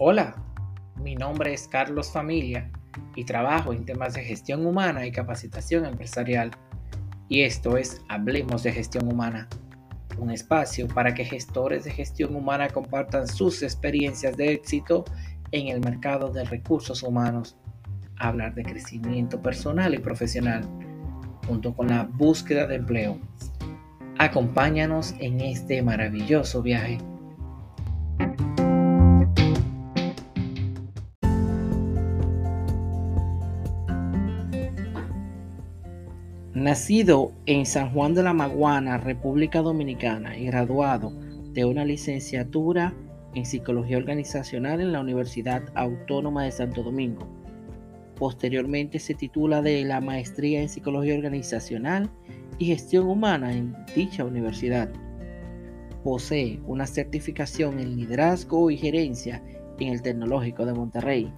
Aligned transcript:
Hola, 0.00 0.32
mi 1.02 1.16
nombre 1.16 1.52
es 1.52 1.66
Carlos 1.66 2.12
Familia 2.12 2.70
y 3.16 3.24
trabajo 3.24 3.72
en 3.72 3.84
temas 3.84 4.14
de 4.14 4.22
gestión 4.22 4.64
humana 4.64 5.04
y 5.04 5.10
capacitación 5.10 5.84
empresarial. 5.86 6.52
Y 7.28 7.42
esto 7.42 7.76
es 7.76 8.00
Hablemos 8.08 8.62
de 8.62 8.70
Gestión 8.70 9.12
Humana, 9.12 9.48
un 10.16 10.30
espacio 10.30 10.86
para 10.86 11.14
que 11.14 11.24
gestores 11.24 11.82
de 11.82 11.90
gestión 11.90 12.36
humana 12.36 12.68
compartan 12.68 13.26
sus 13.26 13.60
experiencias 13.64 14.36
de 14.36 14.52
éxito 14.52 15.04
en 15.50 15.66
el 15.66 15.80
mercado 15.80 16.30
de 16.30 16.44
recursos 16.44 17.02
humanos, 17.02 17.56
hablar 18.18 18.54
de 18.54 18.62
crecimiento 18.62 19.42
personal 19.42 19.94
y 19.94 19.98
profesional, 19.98 20.62
junto 21.48 21.74
con 21.74 21.88
la 21.88 22.04
búsqueda 22.04 22.68
de 22.68 22.76
empleo. 22.76 23.18
Acompáñanos 24.18 25.16
en 25.18 25.40
este 25.40 25.82
maravilloso 25.82 26.62
viaje. 26.62 26.98
Nacido 36.58 37.30
en 37.46 37.66
San 37.66 37.92
Juan 37.92 38.14
de 38.14 38.24
la 38.24 38.32
Maguana, 38.32 38.98
República 38.98 39.62
Dominicana, 39.62 40.36
y 40.36 40.46
graduado 40.46 41.12
de 41.52 41.64
una 41.64 41.84
licenciatura 41.84 42.94
en 43.34 43.46
Psicología 43.46 43.96
Organizacional 43.96 44.80
en 44.80 44.90
la 44.90 45.00
Universidad 45.00 45.62
Autónoma 45.76 46.42
de 46.42 46.50
Santo 46.50 46.82
Domingo. 46.82 47.28
Posteriormente 48.16 48.98
se 48.98 49.14
titula 49.14 49.62
de 49.62 49.84
la 49.84 50.00
Maestría 50.00 50.60
en 50.60 50.68
Psicología 50.68 51.14
Organizacional 51.14 52.10
y 52.58 52.66
Gestión 52.66 53.06
Humana 53.06 53.52
en 53.52 53.76
dicha 53.94 54.24
universidad. 54.24 54.90
Posee 56.02 56.58
una 56.66 56.88
certificación 56.88 57.78
en 57.78 57.94
Liderazgo 57.94 58.68
y 58.72 58.78
Gerencia 58.78 59.44
en 59.78 59.92
el 59.92 60.02
Tecnológico 60.02 60.66
de 60.66 60.74
Monterrey, 60.74 61.32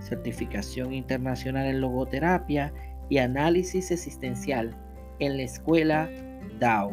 certificación 0.00 0.92
internacional 0.92 1.66
en 1.66 1.80
Logoterapia 1.80 2.74
y 3.08 3.18
Análisis 3.18 3.90
Existencial 3.90 4.76
en 5.18 5.36
la 5.36 5.42
Escuela 5.44 6.10
DAO 6.58 6.92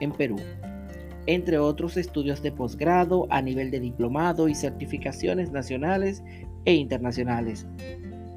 en 0.00 0.12
Perú, 0.12 0.36
entre 1.26 1.58
otros 1.58 1.96
estudios 1.96 2.42
de 2.42 2.52
posgrado 2.52 3.26
a 3.30 3.42
nivel 3.42 3.70
de 3.70 3.80
diplomado 3.80 4.48
y 4.48 4.54
certificaciones 4.54 5.50
nacionales 5.50 6.22
e 6.64 6.74
internacionales. 6.74 7.66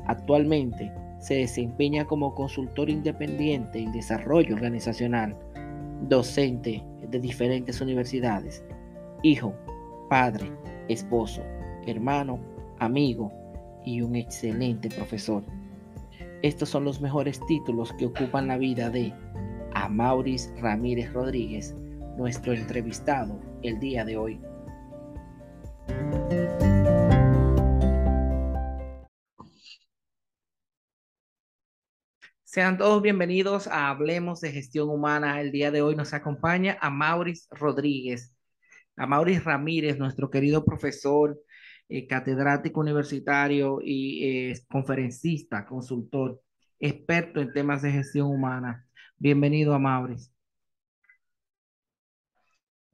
Actualmente 0.08 0.92
se 1.20 1.36
desempeña 1.36 2.06
como 2.06 2.34
consultor 2.34 2.90
independiente 2.90 3.80
en 3.80 3.92
desarrollo 3.92 4.56
organizacional, 4.56 5.38
docente 6.08 6.84
de 7.10 7.20
diferentes 7.20 7.82
universidades, 7.82 8.64
hijo, 9.22 9.54
padre, 10.10 10.52
esposo, 10.88 11.42
hermano, 11.86 12.40
amigo 12.80 13.32
y 13.86 14.02
un 14.02 14.16
excelente 14.16 14.90
profesor. 14.90 15.44
Estos 16.42 16.70
son 16.70 16.86
los 16.86 17.02
mejores 17.02 17.46
títulos 17.48 17.92
que 18.00 18.06
ocupan 18.06 18.48
la 18.48 18.58
vida 18.58 18.90
de 18.90 19.14
Amauris 19.74 20.50
Ramírez 20.62 21.12
Rodríguez, 21.12 21.76
nuestro 22.18 22.54
entrevistado 22.54 23.38
el 23.62 23.78
día 23.82 24.06
de 24.06 24.16
hoy. 24.16 24.42
Sean 32.46 32.78
todos 32.78 33.02
bienvenidos 33.02 33.68
a 33.68 33.90
Hablemos 33.90 34.40
de 34.40 34.54
Gestión 34.54 34.90
Humana. 34.90 35.42
El 35.42 35.52
día 35.52 35.72
de 35.72 35.82
hoy 35.82 35.98
nos 35.98 36.14
acompaña 36.14 36.78
Amauris 36.80 37.50
Rodríguez. 37.52 38.34
Amauris 38.96 39.44
Ramírez, 39.44 39.98
nuestro 39.98 40.30
querido 40.30 40.64
profesor, 40.64 41.38
eh, 41.90 42.06
catedrático 42.06 42.80
universitario 42.80 43.80
y 43.84 44.24
eh, 44.24 44.62
conferencista, 44.70 45.66
consultor, 45.66 46.40
experto 46.80 47.42
en 47.42 47.52
temas 47.52 47.82
de 47.82 47.92
gestión 47.92 48.28
humana. 48.28 48.86
Bienvenido 49.18 49.74
a 49.74 49.80
Maurice. 49.80 50.30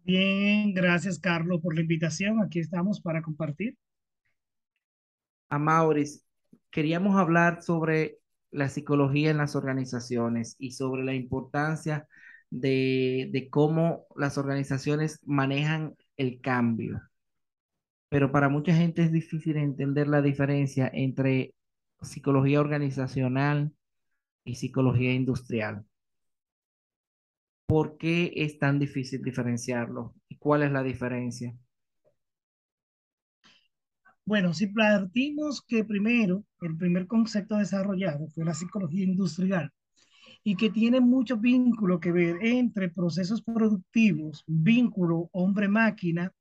Bien, 0.05 0.73
gracias 0.73 1.19
Carlos 1.19 1.59
por 1.61 1.75
la 1.75 1.81
invitación. 1.81 2.41
Aquí 2.41 2.59
estamos 2.59 3.01
para 3.01 3.21
compartir. 3.21 3.77
A 5.49 5.59
Maurice, 5.59 6.21
queríamos 6.71 7.17
hablar 7.17 7.63
sobre 7.63 8.19
la 8.49 8.69
psicología 8.69 9.29
en 9.29 9.37
las 9.37 9.57
organizaciones 9.57 10.55
y 10.57 10.71
sobre 10.71 11.03
la 11.03 11.13
importancia 11.13 12.07
de, 12.49 13.29
de 13.33 13.49
cómo 13.49 14.05
las 14.15 14.37
organizaciones 14.37 15.19
manejan 15.25 15.95
el 16.15 16.39
cambio 16.39 17.01
pero 18.09 18.31
para 18.31 18.49
mucha 18.49 18.73
gente 18.75 19.03
es 19.03 19.11
difícil 19.11 19.57
entender 19.57 20.07
la 20.07 20.21
diferencia 20.21 20.89
entre 20.93 21.53
psicología 22.01 22.59
organizacional 22.59 23.73
y 24.43 24.55
psicología 24.55 25.13
industrial. 25.13 25.85
¿Por 27.67 27.97
qué 27.97 28.31
es 28.35 28.59
tan 28.59 28.77
difícil 28.79 29.23
diferenciarlo? 29.23 30.13
¿Y 30.29 30.37
cuál 30.37 30.63
es 30.63 30.71
la 30.71 30.83
diferencia? 30.83 31.57
Bueno, 34.23 34.53
si 34.53 34.67
partimos 34.67 35.61
que 35.61 35.83
primero, 35.83 36.45
el 36.61 36.75
primer 36.77 37.05
concepto 37.07 37.57
desarrollado 37.57 38.27
fue 38.29 38.45
la 38.45 38.55
psicología 38.55 39.03
industrial 39.03 39.71
y 40.43 40.55
que 40.55 40.69
tiene 40.69 40.99
mucho 40.99 41.37
vínculo 41.37 41.99
que 41.99 42.11
ver 42.11 42.37
entre 42.41 42.89
procesos 42.89 43.41
productivos, 43.41 44.43
vínculo 44.47 45.29
hombre-máquina, 45.31 46.31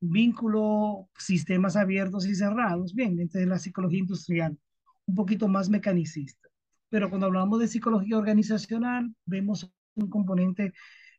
vínculo, 0.00 1.08
sistemas 1.18 1.76
abiertos 1.76 2.26
y 2.26 2.34
cerrados, 2.34 2.94
bien, 2.94 3.16
de 3.16 3.46
la 3.46 3.58
psicología 3.58 4.00
industrial, 4.00 4.58
un 5.06 5.14
poquito 5.14 5.48
más 5.48 5.68
mecanicista. 5.68 6.48
Pero 6.88 7.08
cuando 7.08 7.26
hablamos 7.26 7.60
de 7.60 7.68
psicología 7.68 8.18
organizacional, 8.18 9.14
vemos 9.24 9.70
un 9.94 10.08
componente 10.08 10.72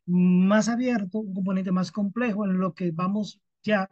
más 0.06 0.68
abierto, 0.68 1.18
un 1.18 1.34
componente 1.34 1.72
más 1.72 1.92
complejo 1.92 2.46
en 2.46 2.58
lo 2.58 2.74
que 2.74 2.90
vamos 2.90 3.40
ya 3.62 3.90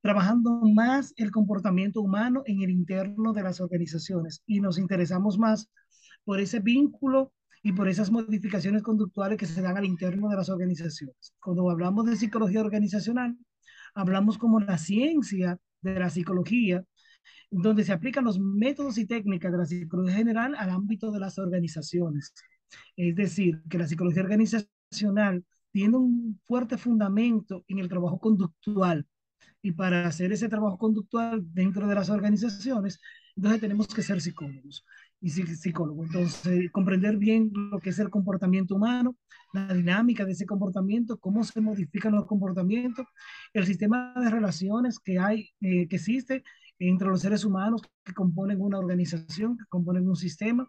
trabajando 0.00 0.62
más 0.62 1.12
el 1.16 1.30
comportamiento 1.30 2.00
humano 2.00 2.42
en 2.46 2.62
el 2.62 2.70
interno 2.70 3.32
de 3.32 3.42
las 3.42 3.60
organizaciones 3.60 4.42
y 4.46 4.60
nos 4.60 4.78
interesamos 4.78 5.38
más 5.38 5.68
por 6.24 6.40
ese 6.40 6.60
vínculo 6.60 7.32
y 7.62 7.72
por 7.72 7.88
esas 7.88 8.10
modificaciones 8.10 8.82
conductuales 8.82 9.36
que 9.36 9.46
se 9.46 9.60
dan 9.60 9.76
al 9.76 9.84
interno 9.84 10.28
de 10.28 10.36
las 10.36 10.48
organizaciones. 10.48 11.34
Cuando 11.40 11.68
hablamos 11.70 12.06
de 12.06 12.16
psicología 12.16 12.60
organizacional, 12.60 13.36
hablamos 13.94 14.38
como 14.38 14.60
la 14.60 14.78
ciencia 14.78 15.58
de 15.80 15.98
la 15.98 16.10
psicología, 16.10 16.84
donde 17.50 17.84
se 17.84 17.92
aplican 17.92 18.24
los 18.24 18.38
métodos 18.38 18.98
y 18.98 19.06
técnicas 19.06 19.52
de 19.52 19.58
la 19.58 19.66
psicología 19.66 20.14
general 20.14 20.54
al 20.56 20.70
ámbito 20.70 21.10
de 21.10 21.20
las 21.20 21.38
organizaciones. 21.38 22.32
Es 22.96 23.14
decir, 23.16 23.62
que 23.68 23.78
la 23.78 23.86
psicología 23.86 24.22
organizacional 24.22 25.44
tiene 25.72 25.96
un 25.96 26.40
fuerte 26.44 26.78
fundamento 26.78 27.64
en 27.68 27.78
el 27.78 27.88
trabajo 27.88 28.18
conductual. 28.18 29.06
Y 29.62 29.72
para 29.72 30.06
hacer 30.06 30.32
ese 30.32 30.48
trabajo 30.48 30.78
conductual 30.78 31.42
dentro 31.52 31.86
de 31.86 31.94
las 31.94 32.08
organizaciones, 32.08 33.00
entonces 33.36 33.60
tenemos 33.60 33.88
que 33.88 34.02
ser 34.02 34.20
psicólogos 34.20 34.84
y 35.20 35.30
psicólogo. 35.30 36.04
Entonces, 36.04 36.70
comprender 36.72 37.16
bien 37.16 37.50
lo 37.52 37.78
que 37.78 37.90
es 37.90 37.98
el 37.98 38.10
comportamiento 38.10 38.76
humano, 38.76 39.16
la 39.52 39.72
dinámica 39.74 40.24
de 40.24 40.32
ese 40.32 40.46
comportamiento, 40.46 41.18
cómo 41.18 41.44
se 41.44 41.60
modifican 41.60 42.12
los 42.14 42.26
comportamientos, 42.26 43.06
el 43.52 43.66
sistema 43.66 44.14
de 44.16 44.30
relaciones 44.30 44.98
que 44.98 45.18
hay, 45.18 45.50
eh, 45.60 45.88
que 45.88 45.96
existe 45.96 46.42
entre 46.78 47.08
los 47.08 47.20
seres 47.20 47.44
humanos 47.44 47.82
que 48.04 48.14
componen 48.14 48.60
una 48.60 48.78
organización, 48.78 49.58
que 49.58 49.64
componen 49.68 50.08
un 50.08 50.16
sistema. 50.16 50.66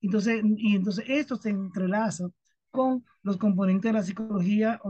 Entonces, 0.00 0.42
y 0.44 0.74
entonces 0.74 1.04
esto 1.08 1.36
se 1.36 1.50
entrelaza 1.50 2.28
con 2.70 3.04
los 3.22 3.38
componentes 3.38 3.88
de 3.90 3.92
la 3.92 4.02
psicología 4.02 4.80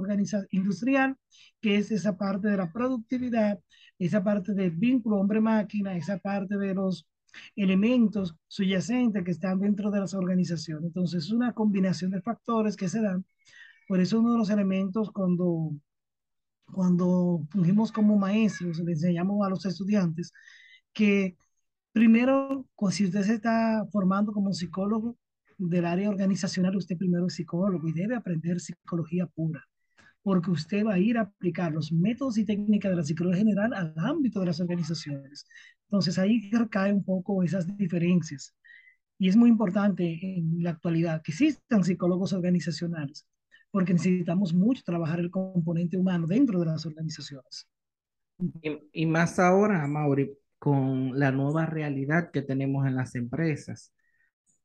industrial, 0.51 1.17
que 1.61 1.77
es 1.77 1.93
esa 1.93 2.17
parte 2.17 2.49
de 2.49 2.57
la 2.57 2.73
productividad, 2.73 3.61
esa 3.99 4.25
parte 4.25 4.55
del 4.55 4.73
vínculo 4.73 5.19
hombre-máquina, 5.19 5.97
esa 5.97 6.19
parte 6.19 6.57
de 6.57 6.75
los 6.75 7.07
elementos 7.57 8.35
subyacentes 8.49 9.25
que 9.25 9.31
están 9.31 9.61
dentro 9.61 9.91
de 9.91 10.01
las 10.01 10.15
organizaciones. 10.15 10.85
Entonces, 10.87 11.25
es 11.25 11.31
una 11.33 11.53
combinación 11.53 12.11
de 12.11 12.23
factores 12.23 12.77
que 12.77 12.89
se 12.89 13.01
dan. 13.03 13.25
Por 13.89 14.01
eso 14.01 14.21
uno 14.21 14.33
de 14.33 14.39
los 14.39 14.51
elementos 14.51 15.11
cuando, 15.13 15.73
cuando 16.73 17.47
fungimos 17.51 17.93
como 17.93 18.19
maestros, 18.19 18.79
le 18.81 18.93
enseñamos 18.93 19.47
a 19.47 19.51
los 19.51 19.65
estudiantes 19.67 20.33
que 20.93 21.37
primero, 21.93 22.67
si 22.91 23.07
usted 23.07 23.23
se 23.23 23.35
está 23.35 23.87
formando 23.93 24.33
como 24.33 24.53
psicólogo 24.53 25.17
del 25.59 25.87
área 25.87 26.11
organizacional, 26.11 26.77
usted 26.77 26.97
primero 26.99 27.27
es 27.27 27.35
psicólogo 27.35 27.89
y 27.89 27.93
debe 27.93 28.17
aprender 28.17 28.61
psicología 28.61 29.27
pura 29.27 29.67
porque 30.27 30.51
usted 30.51 30.85
va 30.85 30.95
a 30.95 30.99
ir 30.99 31.19
a 31.19 31.21
aplicar 31.21 31.71
los 31.71 31.93
métodos 31.93 32.37
y 32.37 32.45
técnicas 32.45 32.91
de 32.91 32.97
la 32.97 33.05
psicología 33.05 33.39
general 33.39 33.73
al 33.73 33.95
ámbito 33.97 34.41
de 34.41 34.47
las 34.47 34.61
organizaciones. 34.61 35.47
Entonces 35.85 36.19
ahí 36.19 36.51
recae 36.51 36.93
un 36.93 37.05
poco 37.05 37.45
esas 37.45 37.65
diferencias. 37.77 38.53
Y 39.21 39.29
es 39.29 39.37
muy 39.37 39.49
importante 39.49 40.19
en 40.21 40.65
la 40.65 40.71
actualidad 40.71 41.23
que 41.23 41.31
existan 41.31 41.85
psicólogos 41.85 42.33
organizacionales, 42.33 43.25
porque 43.71 43.93
necesitamos 43.93 44.53
mucho 44.53 44.83
trabajar 44.85 45.21
el 45.21 45.31
componente 45.31 45.97
humano 45.97 46.27
dentro 46.27 46.59
de 46.59 46.67
las 46.67 46.85
organizaciones. 46.85 47.69
Y, 48.93 49.07
más 49.07 49.39
ahora, 49.39 49.87
Mauri, 49.87 50.33
con 50.59 51.17
la 51.17 51.31
nueva 51.31 51.67
realidad 51.67 52.33
que 52.33 52.43
tenemos 52.43 52.85
en 52.85 52.97
las 52.97 53.15
empresas, 53.15 53.93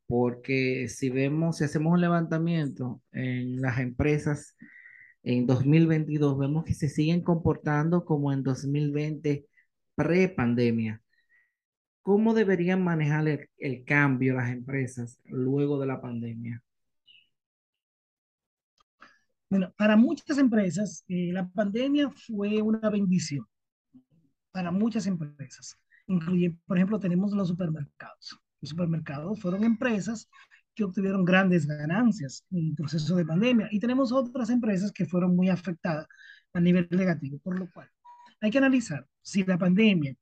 porque 0.08 0.88
si 0.90 1.12
vemos, 1.12 1.58
si 1.58 1.66
hacemos 1.66 1.94
un 1.94 2.02
levantamiento 2.02 3.00
en 3.12 3.62
las 3.62 3.78
empresas 3.78 4.56
en 5.24 5.46
2022, 5.46 6.38
vemos 6.38 6.66
que 6.66 6.74
se 6.74 6.90
siguen 6.90 7.22
comportando 7.22 8.06
como 8.06 8.32
en 8.34 8.44
2020 8.44 9.46
pre-pandemia. 9.96 11.02
¿Cómo 12.02 12.34
deberían 12.34 12.84
manejar 12.84 13.28
el, 13.28 13.50
el, 13.58 13.86
cambio 13.86 14.34
las 14.34 14.52
empresas 14.52 15.20
luego 15.26 15.80
de 15.80 15.88
la 15.88 16.02
pandemia? 16.02 16.64
Bueno, 19.50 19.74
para 19.78 19.98
muchas 19.98 20.38
empresas, 20.38 21.04
eh, 21.10 21.32
la 21.34 21.48
pandemia 21.50 22.10
fue 22.10 22.62
una 22.62 22.90
bendición. 22.90 23.46
Para 24.52 24.72
muchas 24.72 25.06
empresas. 25.08 25.78
Incluye, 26.08 26.58
por 26.66 26.78
ejemplo, 26.78 27.00
tenemos 27.00 27.34
los 27.34 27.50
supermercados. 27.50 28.40
Los 28.62 28.70
supermercados 28.70 29.40
fueron 29.40 29.64
empresas 29.64 30.30
que 30.76 30.84
obtuvieron 30.84 31.26
grandes 31.26 31.66
ganancias 31.68 32.46
en 32.52 32.68
el 32.68 32.76
proceso 32.76 33.16
de 33.16 33.26
pandemia. 33.26 33.68
Y 33.72 33.80
tenemos 33.80 34.12
otras 34.12 34.50
empresas 34.50 34.92
que 34.92 35.06
fueron 35.06 35.36
muy 35.36 35.50
afectadas 35.50 36.08
a 36.54 36.60
nivel 36.60 36.88
negativo, 36.92 37.40
por 37.40 37.58
lo 37.60 37.70
cual 37.72 37.90
hay 38.42 38.52
que 38.52 38.58
analizar 38.58 39.06
si 39.22 39.44
la 39.44 39.58
pandemia 39.58 40.16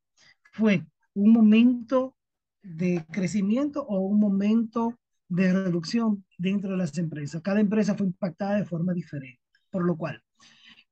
fue 0.52 0.86
un 1.14 1.32
momento 1.32 2.16
de 2.62 3.06
crecimiento 3.12 3.84
o 3.84 4.00
un 4.00 4.20
momento 4.20 5.00
de 5.30 5.54
reducción 5.54 6.26
dentro 6.38 6.72
de 6.72 6.78
las 6.78 6.98
empresas. 6.98 7.42
Cada 7.42 7.60
empresa 7.60 7.96
fue 7.96 8.08
impactada 8.08 8.58
de 8.58 8.66
forma 8.66 8.94
diferente, 8.94 9.42
por 9.70 9.86
lo 9.86 9.96
cual 9.96 10.22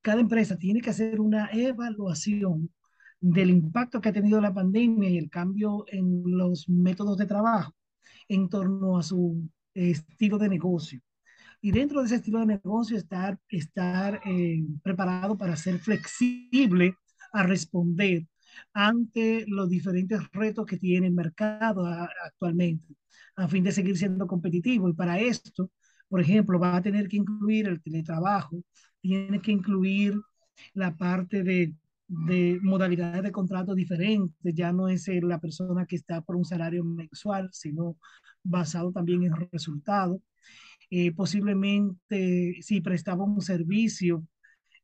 cada 0.01 0.21
empresa 0.21 0.57
tiene 0.57 0.80
que 0.80 0.92
hacer 0.92 1.19
una 1.19 1.50
evaluación 1.51 2.69
del 3.19 3.50
impacto 3.50 4.00
que 4.00 4.10
ha 4.10 4.13
tenido 4.13 4.39
la 4.39 4.53
pandemia 4.53 5.10
y 5.10 5.18
el 5.18 5.30
cambio 5.30 5.86
en 5.88 6.24
los 6.25 6.69
métodos 6.69 7.18
de 7.18 7.25
trabajo 7.25 7.74
en 8.27 8.50
torno 8.50 8.98
a 8.98 9.04
su 9.04 9.50
estilo 9.74 10.38
de 10.38 10.50
negocio. 10.50 11.01
Y 11.62 11.71
dentro 11.71 12.00
de 12.00 12.07
ese 12.07 12.15
estilo 12.15 12.39
de 12.39 12.45
negocio 12.45 12.98
estar, 12.98 13.39
estar 13.50 14.21
eh, 14.25 14.63
preparado 14.83 15.38
para 15.38 15.56
ser 15.56 15.80
flexible 15.80 16.95
a 17.33 17.44
responder 17.44 18.27
ante 18.74 19.45
los 19.48 19.69
diferentes 19.69 20.21
retos 20.31 20.65
que 20.65 20.77
tiene 20.77 21.07
el 21.07 21.13
mercado 21.13 21.86
actualmente, 21.86 22.95
a 23.36 23.48
fin 23.48 23.63
de 23.63 23.71
seguir 23.71 23.98
siendo 23.98 24.27
competitivo. 24.27 24.89
Y 24.89 24.94
para 24.94 25.19
esto, 25.19 25.71
por 26.07 26.21
ejemplo, 26.21 26.60
va 26.60 26.75
a 26.75 26.81
tener 26.81 27.07
que 27.07 27.18
incluir 27.18 27.68
el 27.68 27.81
teletrabajo, 27.81 28.63
tiene 29.01 29.42
que 29.42 29.51
incluir 29.51 30.15
la 30.74 30.95
parte 30.95 31.44
de, 31.44 31.75
de 32.07 32.59
modalidades 32.62 33.24
de 33.24 33.31
contrato 33.31 33.75
diferentes, 33.75 34.54
ya 34.56 34.71
no 34.71 34.88
es 34.88 35.07
la 35.24 35.39
persona 35.39 35.86
que 35.86 35.98
está 35.98 36.21
por 36.21 36.36
un 36.36 36.45
salario 36.45 36.83
mensual, 36.83 37.50
sino 37.51 37.98
basado 38.44 38.92
también 38.92 39.24
en 39.24 39.33
resultados. 39.51 40.21
Eh, 40.89 41.12
posiblemente 41.13 42.56
si 42.62 42.81
prestaba 42.81 43.25
un 43.25 43.42
servicio 43.42 44.25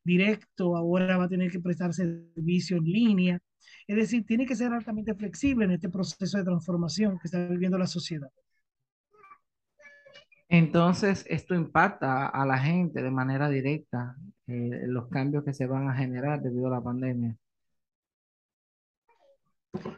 directo, 0.03 0.75
ahora 0.75 1.17
va 1.17 1.25
a 1.25 1.29
tener 1.29 1.51
que 1.51 1.59
prestar 1.61 1.93
servicio 1.93 2.77
en 2.77 2.83
línea. 2.83 3.39
Es 3.87 3.95
decir, 3.95 4.25
tiene 4.25 4.45
que 4.45 4.55
ser 4.55 4.73
altamente 4.73 5.15
flexible 5.15 5.65
en 5.65 5.71
este 5.71 5.89
proceso 5.89 6.37
de 6.37 6.43
transformación 6.43 7.19
que 7.19 7.27
está 7.27 7.47
viviendo 7.47 7.77
la 7.77 7.87
sociedad. 7.87 8.29
Entonces, 10.53 11.25
esto 11.27 11.55
impacta 11.55 12.27
a 12.27 12.45
la 12.45 12.59
gente 12.59 13.01
de 13.01 13.09
manera 13.09 13.49
directa, 13.49 14.15
eh, 14.45 14.83
los 14.85 15.07
cambios 15.07 15.43
que 15.43 15.51
se 15.51 15.65
van 15.65 15.89
a 15.89 15.95
generar 15.95 16.43
debido 16.43 16.67
a 16.67 16.69
la 16.77 16.79
pandemia. 16.79 17.35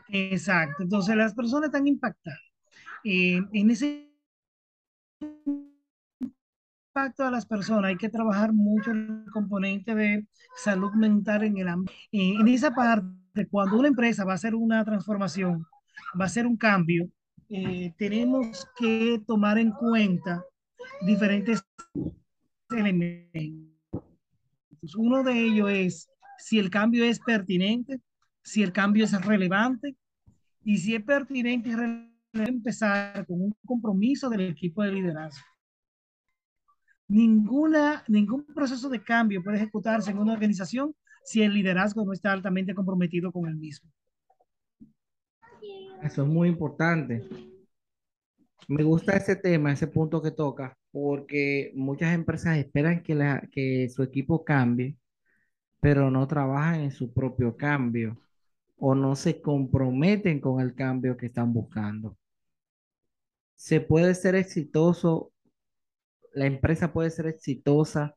Exacto, 0.07 0.83
entonces 0.83 1.13
las 1.17 1.33
personas 1.33 1.65
están 1.65 1.85
impactadas. 1.87 2.39
Eh, 3.03 3.41
en 3.51 3.69
ese 3.69 4.09
impacto 6.89 7.25
a 7.25 7.31
las 7.31 7.45
personas 7.45 7.89
hay 7.89 7.97
que 7.97 8.07
trabajar 8.07 8.53
mucho 8.53 8.91
el 8.91 9.25
componente 9.33 9.93
de 9.93 10.25
salud 10.55 10.93
mental 10.93 11.43
en 11.43 11.57
el 11.57 11.67
ámbito. 11.67 11.91
Eh, 12.13 12.33
en 12.39 12.47
esa 12.47 12.73
parte, 12.73 13.45
cuando 13.51 13.77
una 13.77 13.89
empresa 13.89 14.23
va 14.23 14.31
a 14.31 14.35
hacer 14.35 14.55
una 14.55 14.85
transformación, 14.85 15.65
va 16.17 16.23
a 16.23 16.27
hacer 16.27 16.47
un 16.47 16.55
cambio, 16.55 17.09
eh, 17.49 17.93
tenemos 17.97 18.67
que 18.77 19.21
tomar 19.25 19.57
en 19.57 19.71
cuenta 19.71 20.43
diferentes 21.05 21.63
elementos. 22.69 23.71
Uno 24.97 25.23
de 25.23 25.39
ellos 25.39 25.69
es 25.71 26.09
si 26.37 26.59
el 26.59 26.69
cambio 26.69 27.05
es 27.05 27.19
pertinente, 27.19 28.01
si 28.43 28.63
el 28.63 28.71
cambio 28.71 29.05
es 29.05 29.25
relevante 29.25 29.95
y 30.63 30.77
si 30.77 30.95
es 30.95 31.03
pertinente 31.03 31.71
empezar 32.33 33.25
con 33.25 33.41
un 33.41 33.55
compromiso 33.65 34.29
del 34.29 34.41
equipo 34.41 34.83
de 34.83 34.91
liderazgo 34.91 35.45
ninguna, 37.07 38.03
ningún 38.07 38.45
proceso 38.45 38.89
de 38.89 39.03
cambio 39.03 39.43
puede 39.43 39.57
ejecutarse 39.57 40.11
en 40.11 40.17
una 40.17 40.33
organización 40.33 40.95
si 41.23 41.41
el 41.41 41.53
liderazgo 41.53 42.05
no 42.05 42.13
está 42.13 42.31
altamente 42.31 42.73
comprometido 42.73 43.31
con 43.31 43.47
el 43.47 43.55
mismo. 43.55 43.89
Eso 46.03 46.23
es 46.23 46.27
muy 46.27 46.49
importante. 46.49 47.23
Me 48.67 48.83
gusta 48.83 49.15
ese 49.15 49.35
tema, 49.35 49.71
ese 49.71 49.87
punto 49.87 50.21
que 50.21 50.31
toca, 50.31 50.77
porque 50.91 51.71
muchas 51.75 52.13
empresas 52.13 52.57
esperan 52.57 53.03
que, 53.03 53.15
la, 53.15 53.47
que 53.51 53.89
su 53.89 54.03
equipo 54.03 54.43
cambie, 54.43 54.97
pero 55.81 56.11
no 56.11 56.27
trabajan 56.27 56.81
en 56.81 56.91
su 56.91 57.13
propio 57.13 57.55
cambio 57.57 58.17
o 58.77 58.95
no 58.95 59.15
se 59.15 59.41
comprometen 59.41 60.39
con 60.41 60.61
el 60.61 60.75
cambio 60.75 61.17
que 61.17 61.27
están 61.27 61.53
buscando. 61.53 62.17
Se 63.55 63.81
puede 63.81 64.15
ser 64.15 64.35
exitoso 64.35 65.31
la 66.35 66.45
empresa 66.45 66.93
puede 66.93 67.09
ser 67.09 67.27
exitosa 67.27 68.15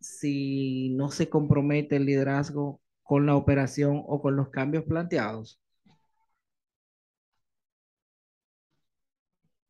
si 0.00 0.90
no 0.90 1.10
se 1.10 1.28
compromete 1.30 1.96
el 1.96 2.06
liderazgo 2.06 2.80
con 3.02 3.26
la 3.26 3.36
operación 3.36 4.02
o 4.06 4.20
con 4.20 4.36
los 4.36 4.50
cambios 4.50 4.84
planteados? 4.84 5.61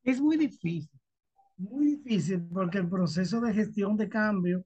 Es 0.05 0.21
muy 0.21 0.37
difícil, 0.37 0.91
muy 1.57 1.97
difícil 1.97 2.43
porque 2.53 2.79
el 2.79 2.89
proceso 2.89 3.41
de 3.41 3.55
gestión 3.55 3.97
de 3.97 4.09
cambio 4.09 4.65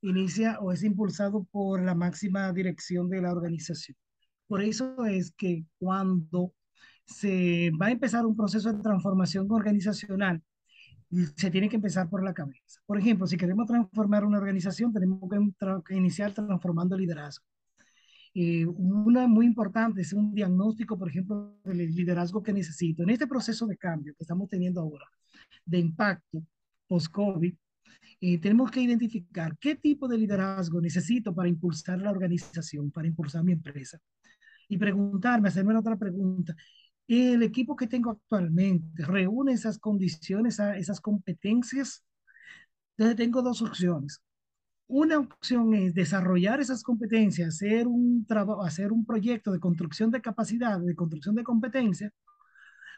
inicia 0.00 0.58
o 0.60 0.72
es 0.72 0.82
impulsado 0.82 1.44
por 1.44 1.82
la 1.82 1.94
máxima 1.94 2.52
dirección 2.52 3.08
de 3.10 3.20
la 3.20 3.32
organización. 3.32 3.96
Por 4.46 4.62
eso 4.62 5.04
es 5.04 5.32
que 5.32 5.64
cuando 5.78 6.54
se 7.04 7.70
va 7.80 7.86
a 7.86 7.90
empezar 7.90 8.24
un 8.24 8.36
proceso 8.36 8.72
de 8.72 8.82
transformación 8.82 9.50
organizacional, 9.50 10.42
se 11.36 11.50
tiene 11.50 11.68
que 11.68 11.76
empezar 11.76 12.08
por 12.08 12.22
la 12.22 12.32
cabeza. 12.32 12.80
Por 12.86 12.98
ejemplo, 12.98 13.26
si 13.26 13.36
queremos 13.36 13.66
transformar 13.66 14.24
una 14.24 14.38
organización, 14.38 14.92
tenemos 14.92 15.20
que, 15.84 15.94
iniciar 15.96 16.32
transformando 16.32 16.94
el 16.94 17.02
liderazgo. 17.02 17.44
Eh, 18.34 18.64
una 18.64 19.26
muy 19.26 19.46
importante 19.46 20.02
es 20.02 20.12
un 20.12 20.32
diagnóstico, 20.32 20.96
por 20.98 21.08
ejemplo, 21.08 21.56
del 21.64 21.94
liderazgo 21.94 22.42
que 22.42 22.52
necesito. 22.52 23.02
En 23.02 23.10
este 23.10 23.26
proceso 23.26 23.66
de 23.66 23.76
cambio 23.76 24.14
que 24.14 24.22
estamos 24.24 24.48
teniendo 24.48 24.80
ahora, 24.80 25.06
de 25.64 25.78
impacto 25.78 26.42
post-COVID, 26.86 27.54
eh, 28.20 28.38
tenemos 28.38 28.70
que 28.70 28.82
identificar 28.82 29.56
qué 29.58 29.76
tipo 29.76 30.06
de 30.06 30.18
liderazgo 30.18 30.80
necesito 30.80 31.34
para 31.34 31.48
impulsar 31.48 31.98
la 32.00 32.10
organización, 32.10 32.90
para 32.90 33.08
impulsar 33.08 33.42
mi 33.42 33.52
empresa. 33.52 33.98
Y 34.68 34.76
preguntarme, 34.78 35.48
hacerme 35.48 35.76
otra 35.76 35.96
pregunta, 35.96 36.54
el 37.08 37.42
equipo 37.42 37.74
que 37.74 37.88
tengo 37.88 38.12
actualmente 38.12 39.04
reúne 39.04 39.52
esas 39.52 39.78
condiciones, 39.78 40.60
esas 40.60 41.00
competencias. 41.00 42.04
Entonces 42.96 43.16
tengo 43.16 43.42
dos 43.42 43.62
opciones. 43.62 44.22
Una 44.92 45.18
opción 45.18 45.72
es 45.74 45.94
desarrollar 45.94 46.60
esas 46.60 46.82
competencias, 46.82 47.48
hacer 47.56 47.86
un 47.86 48.26
hacer 48.64 48.92
un 48.92 49.04
proyecto 49.06 49.52
de 49.52 49.60
construcción 49.60 50.10
de 50.10 50.20
capacidad, 50.20 50.80
de 50.80 50.94
construcción 50.94 51.34
de 51.36 51.44
competencia. 51.44 52.12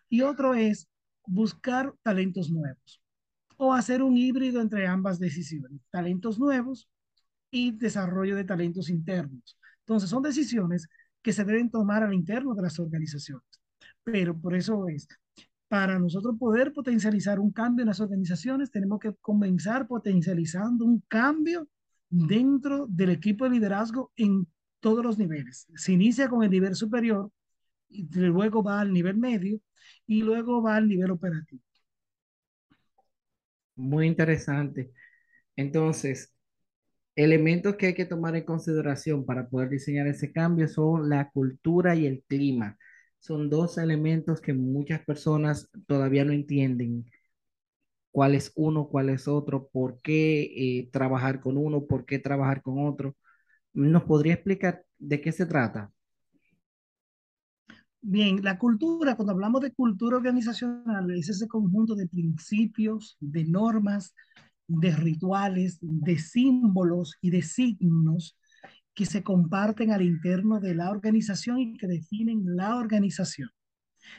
Y 0.08 0.22
otro 0.22 0.54
es 0.54 0.88
buscar 1.26 1.94
talentos 2.02 2.50
nuevos 2.50 3.02
o 3.56 3.74
hacer 3.74 4.02
un 4.02 4.16
híbrido 4.16 4.60
entre 4.60 4.86
ambas 4.86 5.18
decisiones, 5.18 5.80
talentos 5.90 6.38
nuevos 6.38 6.88
y 7.50 7.72
desarrollo 7.72 8.36
de 8.36 8.44
talentos 8.44 8.88
internos. 8.88 9.58
Entonces 9.80 10.10
son 10.10 10.22
decisiones 10.22 10.88
que 11.22 11.32
se 11.32 11.44
deben 11.44 11.70
tomar 11.70 12.02
al 12.02 12.14
interno 12.14 12.54
de 12.54 12.62
las 12.62 12.78
organizaciones 12.80 13.62
pero 14.04 14.38
por 14.38 14.54
eso 14.54 14.88
es, 14.88 15.08
para 15.68 15.98
nosotros 15.98 16.36
poder 16.38 16.72
potencializar 16.72 17.40
un 17.40 17.52
cambio 17.52 17.82
en 17.82 17.88
las 17.88 18.00
organizaciones, 18.00 18.70
tenemos 18.70 18.98
que 19.00 19.14
comenzar 19.20 19.86
potencializando 19.86 20.84
un 20.84 21.02
cambio 21.08 21.68
dentro 22.12 22.86
del 22.88 23.10
equipo 23.10 23.44
de 23.44 23.50
liderazgo 23.50 24.12
en 24.16 24.46
todos 24.80 25.04
los 25.04 25.18
niveles. 25.18 25.66
Se 25.74 25.92
inicia 25.92 26.28
con 26.28 26.42
el 26.44 26.50
nivel 26.50 26.74
superior, 26.76 27.30
y 27.88 28.06
luego 28.10 28.62
va 28.62 28.80
al 28.80 28.92
nivel 28.92 29.16
medio 29.16 29.60
y 30.06 30.22
luego 30.22 30.62
va 30.62 30.76
al 30.76 30.88
nivel 30.88 31.10
operativo. 31.10 31.62
Muy 33.76 34.06
interesante. 34.06 34.92
Entonces, 35.56 36.32
Elementos 37.14 37.76
que 37.76 37.88
hay 37.88 37.94
que 37.94 38.06
tomar 38.06 38.34
en 38.36 38.44
consideración 38.44 39.26
para 39.26 39.46
poder 39.48 39.68
diseñar 39.68 40.06
ese 40.06 40.32
cambio 40.32 40.66
son 40.66 41.10
la 41.10 41.30
cultura 41.30 41.94
y 41.94 42.06
el 42.06 42.22
clima. 42.26 42.78
Son 43.18 43.50
dos 43.50 43.76
elementos 43.76 44.40
que 44.40 44.54
muchas 44.54 45.04
personas 45.04 45.68
todavía 45.86 46.24
no 46.24 46.32
entienden 46.32 47.10
cuál 48.12 48.34
es 48.34 48.52
uno, 48.54 48.88
cuál 48.88 49.08
es 49.08 49.26
otro, 49.26 49.68
por 49.72 50.00
qué 50.02 50.42
eh, 50.42 50.90
trabajar 50.92 51.40
con 51.40 51.56
uno, 51.56 51.86
por 51.86 52.04
qué 52.04 52.18
trabajar 52.18 52.62
con 52.62 52.86
otro. 52.86 53.16
¿Nos 53.72 54.04
podría 54.04 54.34
explicar 54.34 54.84
de 54.98 55.20
qué 55.20 55.32
se 55.32 55.46
trata? 55.46 55.90
Bien, 58.00 58.42
la 58.42 58.58
cultura, 58.58 59.16
cuando 59.16 59.32
hablamos 59.32 59.62
de 59.62 59.72
cultura 59.72 60.16
organizacional, 60.16 61.10
es 61.12 61.28
ese 61.28 61.48
conjunto 61.48 61.94
de 61.94 62.08
principios, 62.08 63.16
de 63.20 63.44
normas, 63.44 64.14
de 64.66 64.90
rituales, 64.90 65.78
de 65.80 66.18
símbolos 66.18 67.16
y 67.20 67.30
de 67.30 67.42
signos 67.42 68.36
que 68.94 69.06
se 69.06 69.22
comparten 69.22 69.92
al 69.92 70.02
interno 70.02 70.60
de 70.60 70.74
la 70.74 70.90
organización 70.90 71.60
y 71.60 71.76
que 71.76 71.86
definen 71.86 72.44
la 72.56 72.76
organización. 72.76 73.50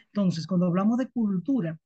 Entonces, 0.07 0.47
cuando 0.47 0.67
hablamos 0.67 0.97
de 0.97 1.09
cultura, 1.09 1.77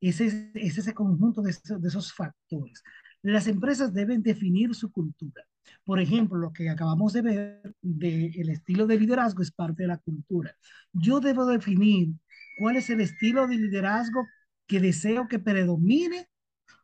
es, 0.00 0.20
es 0.20 0.78
ese 0.78 0.94
conjunto 0.94 1.42
de, 1.42 1.54
de 1.78 1.88
esos 1.88 2.12
factores. 2.12 2.82
Las 3.22 3.46
empresas 3.46 3.92
deben 3.92 4.22
definir 4.22 4.74
su 4.74 4.92
cultura. 4.92 5.44
Por 5.84 6.00
ejemplo, 6.00 6.38
lo 6.38 6.52
que 6.52 6.68
acabamos 6.68 7.12
de 7.12 7.22
ver 7.22 7.74
del 7.80 8.50
estilo 8.50 8.86
de 8.86 8.98
liderazgo 8.98 9.42
es 9.42 9.50
parte 9.50 9.82
de 9.84 9.88
la 9.88 9.98
cultura. 9.98 10.54
Yo 10.92 11.20
debo 11.20 11.46
definir 11.46 12.14
cuál 12.58 12.76
es 12.76 12.90
el 12.90 13.00
estilo 13.00 13.46
de 13.46 13.56
liderazgo 13.56 14.26
que 14.66 14.80
deseo 14.80 15.28
que 15.28 15.38
predomine 15.38 16.28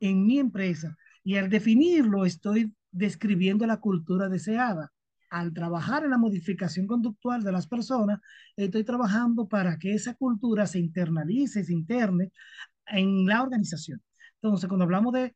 en 0.01 0.27
mi 0.27 0.39
empresa 0.39 0.97
y 1.23 1.37
al 1.37 1.51
definirlo, 1.51 2.25
estoy 2.25 2.75
describiendo 2.91 3.67
la 3.67 3.79
cultura 3.79 4.29
deseada. 4.29 4.93
Al 5.31 5.53
trabajar 5.53 6.03
en 6.03 6.11
la 6.11 6.19
modificación 6.19 6.89
conductual 6.89 7.45
de 7.45 7.53
las 7.53 7.69
personas, 7.69 8.19
estoy 8.57 8.83
trabajando 8.83 9.47
para 9.47 9.79
que 9.79 9.95
esa 9.95 10.15
cultura 10.15 10.67
se 10.67 10.81
internalice, 10.81 11.63
se 11.63 11.73
interne 11.73 12.33
en 12.91 13.27
la 13.27 13.43
organización. 13.43 14.03
Entonces, 14.43 14.69
cuando 14.69 14.85
hablamos 14.85 15.13
de 15.13 15.33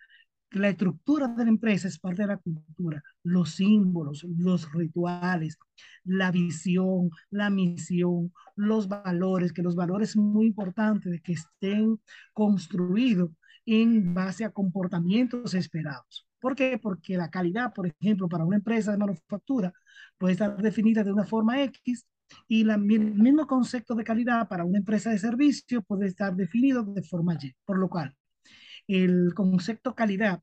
la 0.52 0.68
estructura 0.68 1.28
de 1.28 1.44
la 1.44 1.50
empresa 1.50 1.88
es 1.88 1.98
parte 1.98 2.22
de 2.22 2.28
la 2.28 2.36
cultura, 2.38 3.02
los 3.22 3.50
símbolos, 3.56 4.24
los 4.38 4.70
rituales, 4.72 5.58
la 6.04 6.30
visión, 6.30 7.10
la 7.30 7.50
misión, 7.50 8.32
los 8.54 8.88
valores, 8.88 9.52
que 9.52 9.62
los 9.62 9.74
valores 9.74 10.12
son 10.12 10.32
muy 10.32 10.46
importantes 10.46 11.10
de 11.10 11.20
que 11.20 11.32
estén 11.32 12.00
construidos 12.32 13.30
en 13.66 14.14
base 14.14 14.44
a 14.44 14.50
comportamientos 14.50 15.54
esperados. 15.54 16.26
¿Por 16.38 16.54
qué? 16.54 16.78
Porque 16.78 17.16
la 17.16 17.30
calidad, 17.30 17.72
por 17.72 17.86
ejemplo, 17.86 18.28
para 18.28 18.44
una 18.44 18.56
empresa 18.56 18.92
de 18.92 18.98
manufactura 18.98 19.72
puede 20.18 20.34
estar 20.34 20.56
definida 20.60 21.02
de 21.02 21.12
una 21.12 21.24
forma 21.24 21.62
X 21.62 22.06
y 22.48 22.64
la, 22.64 22.74
el 22.74 23.14
mismo 23.14 23.46
concepto 23.46 23.94
de 23.94 24.04
calidad 24.04 24.48
para 24.48 24.64
una 24.64 24.78
empresa 24.78 25.10
de 25.10 25.18
servicio 25.18 25.82
puede 25.82 26.06
estar 26.06 26.34
definido 26.34 26.82
de 26.84 27.02
forma 27.02 27.36
Y. 27.40 27.52
Por 27.64 27.78
lo 27.78 27.88
cual, 27.88 28.14
el 28.86 29.32
concepto 29.34 29.94
calidad 29.94 30.40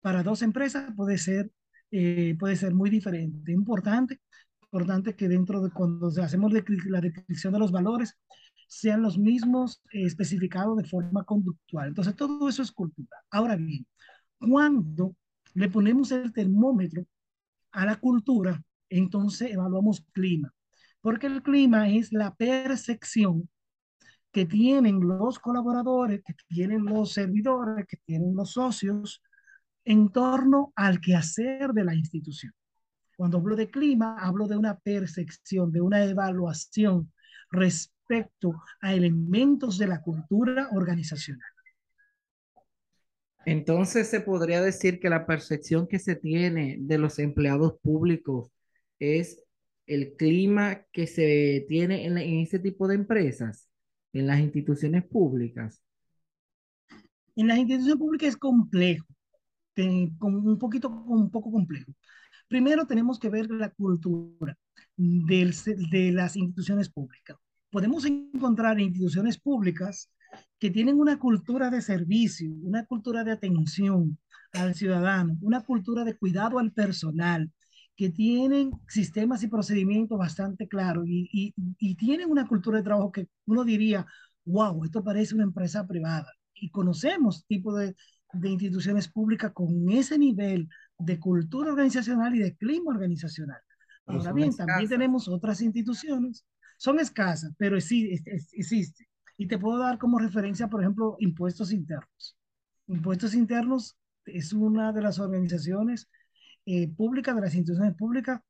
para 0.00 0.22
dos 0.22 0.42
empresas 0.42 0.92
puede 0.96 1.18
ser, 1.18 1.50
eh, 1.90 2.36
puede 2.38 2.56
ser 2.56 2.74
muy 2.74 2.90
diferente. 2.90 3.52
Importante, 3.52 4.20
importante 4.62 5.14
que 5.16 5.28
dentro 5.28 5.62
de 5.62 5.70
cuando 5.70 6.08
hacemos 6.22 6.52
la 6.52 7.00
descripción 7.00 7.52
de 7.52 7.58
los 7.58 7.72
valores, 7.72 8.18
sean 8.68 9.02
los 9.02 9.18
mismos 9.18 9.82
eh, 9.92 10.04
especificados 10.04 10.76
de 10.76 10.84
forma 10.84 11.24
conductual. 11.24 11.88
Entonces, 11.88 12.16
todo 12.16 12.48
eso 12.48 12.62
es 12.62 12.72
cultura. 12.72 13.16
Ahora 13.30 13.56
bien, 13.56 13.86
cuando 14.38 15.16
le 15.54 15.68
ponemos 15.68 16.12
el 16.12 16.32
termómetro 16.32 17.06
a 17.72 17.86
la 17.86 17.96
cultura, 17.96 18.62
entonces 18.88 19.52
evaluamos 19.52 20.04
clima, 20.12 20.52
porque 21.04 21.26
el 21.26 21.42
clima 21.42 21.90
es 21.90 22.14
la 22.14 22.34
percepción 22.34 23.46
que 24.32 24.46
tienen 24.46 25.06
los 25.06 25.38
colaboradores, 25.38 26.22
que 26.24 26.32
tienen 26.48 26.86
los 26.86 27.12
servidores, 27.12 27.86
que 27.86 27.98
tienen 28.06 28.34
los 28.34 28.52
socios 28.52 29.22
en 29.84 30.10
torno 30.10 30.72
al 30.74 31.02
quehacer 31.02 31.74
de 31.74 31.84
la 31.84 31.94
institución. 31.94 32.54
Cuando 33.18 33.36
hablo 33.36 33.54
de 33.54 33.70
clima, 33.70 34.16
hablo 34.18 34.48
de 34.48 34.56
una 34.56 34.78
percepción, 34.78 35.70
de 35.70 35.82
una 35.82 36.02
evaluación 36.02 37.12
respecto 37.50 38.62
a 38.80 38.94
elementos 38.94 39.76
de 39.76 39.88
la 39.88 40.00
cultura 40.00 40.70
organizacional. 40.72 41.50
Entonces 43.44 44.08
se 44.08 44.22
podría 44.22 44.62
decir 44.62 45.00
que 45.00 45.10
la 45.10 45.26
percepción 45.26 45.86
que 45.86 45.98
se 45.98 46.16
tiene 46.16 46.78
de 46.80 46.96
los 46.96 47.18
empleados 47.18 47.74
públicos 47.82 48.50
es 48.98 49.43
el 49.86 50.14
clima 50.16 50.82
que 50.92 51.06
se 51.06 51.64
tiene 51.68 52.06
en, 52.06 52.18
en 52.18 52.40
ese 52.40 52.58
tipo 52.58 52.88
de 52.88 52.94
empresas, 52.94 53.68
en 54.12 54.26
las 54.26 54.40
instituciones 54.40 55.04
públicas. 55.04 55.82
En 57.36 57.48
las 57.48 57.58
instituciones 57.58 57.98
públicas 57.98 58.28
es 58.30 58.36
complejo, 58.36 59.06
un 59.76 60.58
poquito 60.58 60.88
un 60.88 61.30
poco 61.30 61.50
complejo. 61.50 61.92
Primero 62.48 62.86
tenemos 62.86 63.18
que 63.18 63.28
ver 63.28 63.50
la 63.50 63.70
cultura 63.70 64.56
de 64.96 66.12
las 66.12 66.36
instituciones 66.36 66.88
públicas. 66.88 67.36
Podemos 67.70 68.04
encontrar 68.04 68.78
instituciones 68.80 69.38
públicas 69.38 70.10
que 70.58 70.70
tienen 70.70 70.98
una 70.98 71.18
cultura 71.18 71.70
de 71.70 71.82
servicio, 71.82 72.50
una 72.62 72.86
cultura 72.86 73.24
de 73.24 73.32
atención 73.32 74.18
al 74.52 74.74
ciudadano, 74.74 75.36
una 75.40 75.62
cultura 75.62 76.04
de 76.04 76.16
cuidado 76.16 76.58
al 76.58 76.72
personal, 76.72 77.50
que 77.96 78.10
tienen 78.10 78.72
sistemas 78.88 79.42
y 79.42 79.48
procedimientos 79.48 80.18
bastante 80.18 80.66
claros 80.68 81.04
y, 81.06 81.28
y, 81.32 81.54
y 81.78 81.94
tienen 81.96 82.30
una 82.30 82.46
cultura 82.46 82.78
de 82.78 82.84
trabajo 82.84 83.12
que 83.12 83.28
uno 83.46 83.64
diría, 83.64 84.06
wow, 84.44 84.84
esto 84.84 85.02
parece 85.04 85.34
una 85.34 85.44
empresa 85.44 85.86
privada. 85.86 86.30
Y 86.54 86.70
conocemos 86.70 87.46
tipo 87.46 87.74
de, 87.76 87.94
de 88.32 88.48
instituciones 88.48 89.08
públicas 89.08 89.52
con 89.52 89.88
ese 89.90 90.18
nivel 90.18 90.68
de 90.98 91.18
cultura 91.18 91.70
organizacional 91.70 92.34
y 92.34 92.40
de 92.40 92.56
clima 92.56 92.90
organizacional. 92.90 93.60
Ahora 94.06 94.32
bien, 94.32 94.50
escasas. 94.50 94.66
también 94.66 94.88
tenemos 94.88 95.28
otras 95.28 95.60
instituciones, 95.62 96.44
son 96.76 96.98
escasas, 97.00 97.54
pero 97.56 97.76
existe, 97.76 98.30
existe. 98.52 99.08
Y 99.36 99.46
te 99.46 99.58
puedo 99.58 99.78
dar 99.78 99.98
como 99.98 100.18
referencia, 100.18 100.68
por 100.68 100.82
ejemplo, 100.82 101.16
impuestos 101.18 101.72
internos. 101.72 102.36
Impuestos 102.86 103.34
internos 103.34 103.96
es 104.26 104.52
una 104.52 104.92
de 104.92 105.02
las 105.02 105.18
organizaciones 105.18 106.08
eh, 106.66 106.88
públicas, 106.88 107.34
de 107.34 107.40
las 107.40 107.54
instituciones 107.54 107.94
públicas, 107.96 108.40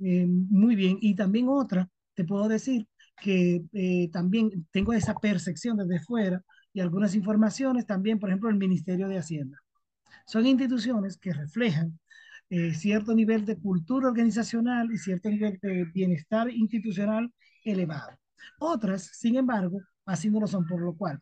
eh, 0.00 0.26
muy 0.26 0.76
bien. 0.76 0.98
Y 1.00 1.14
también 1.14 1.48
otra, 1.48 1.88
te 2.14 2.24
puedo 2.24 2.48
decir 2.48 2.86
que 3.20 3.64
eh, 3.72 4.10
también 4.12 4.66
tengo 4.70 4.92
esa 4.92 5.14
percepción 5.14 5.76
desde 5.76 6.00
fuera, 6.00 6.42
y 6.72 6.80
algunas 6.80 7.14
informaciones 7.14 7.86
también, 7.86 8.18
por 8.18 8.28
ejemplo, 8.28 8.48
el 8.50 8.56
Ministerio 8.56 9.08
de 9.08 9.18
Hacienda. 9.18 9.58
Son 10.26 10.46
instituciones 10.46 11.16
que 11.16 11.32
reflejan 11.32 11.98
eh, 12.50 12.72
cierto 12.74 13.14
nivel 13.14 13.44
de 13.44 13.58
cultura 13.58 14.08
organizacional 14.08 14.90
y 14.92 14.98
cierto 14.98 15.28
nivel 15.28 15.58
de 15.60 15.84
bienestar 15.86 16.50
institucional 16.50 17.32
elevado. 17.64 18.10
Otras, 18.60 19.10
sin 19.14 19.36
embargo, 19.36 19.80
así 20.06 20.30
no 20.30 20.40
lo 20.40 20.46
son, 20.46 20.66
por 20.66 20.80
lo 20.80 20.94
cual 20.94 21.20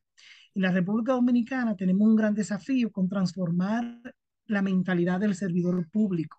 en 0.55 0.63
la 0.63 0.71
República 0.71 1.13
Dominicana 1.13 1.77
tenemos 1.77 2.09
un 2.09 2.17
gran 2.17 2.35
desafío 2.35 2.91
con 2.91 3.09
transformar 3.09 4.01
la 4.47 4.63
mentalidad 4.63 5.21
del 5.21 5.35
servidor 5.35 5.89
público. 5.91 6.39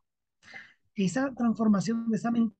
Esa 0.95 1.33
transformación 1.33 2.09
de 2.09 2.17
esa 2.17 2.31
mentalidad 2.31 2.55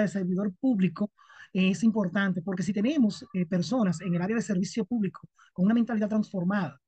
del 0.00 0.08
servidor 0.08 0.52
público 0.60 1.10
es 1.52 1.82
importante, 1.82 2.42
porque 2.42 2.62
si 2.62 2.72
tenemos 2.72 3.24
eh, 3.32 3.46
personas 3.46 4.00
en 4.00 4.14
el 4.14 4.22
área 4.22 4.36
de 4.36 4.42
servicio 4.42 4.84
público 4.84 5.28
con 5.52 5.64
una 5.64 5.74
mentalidad 5.74 6.08
transformada, 6.08 6.80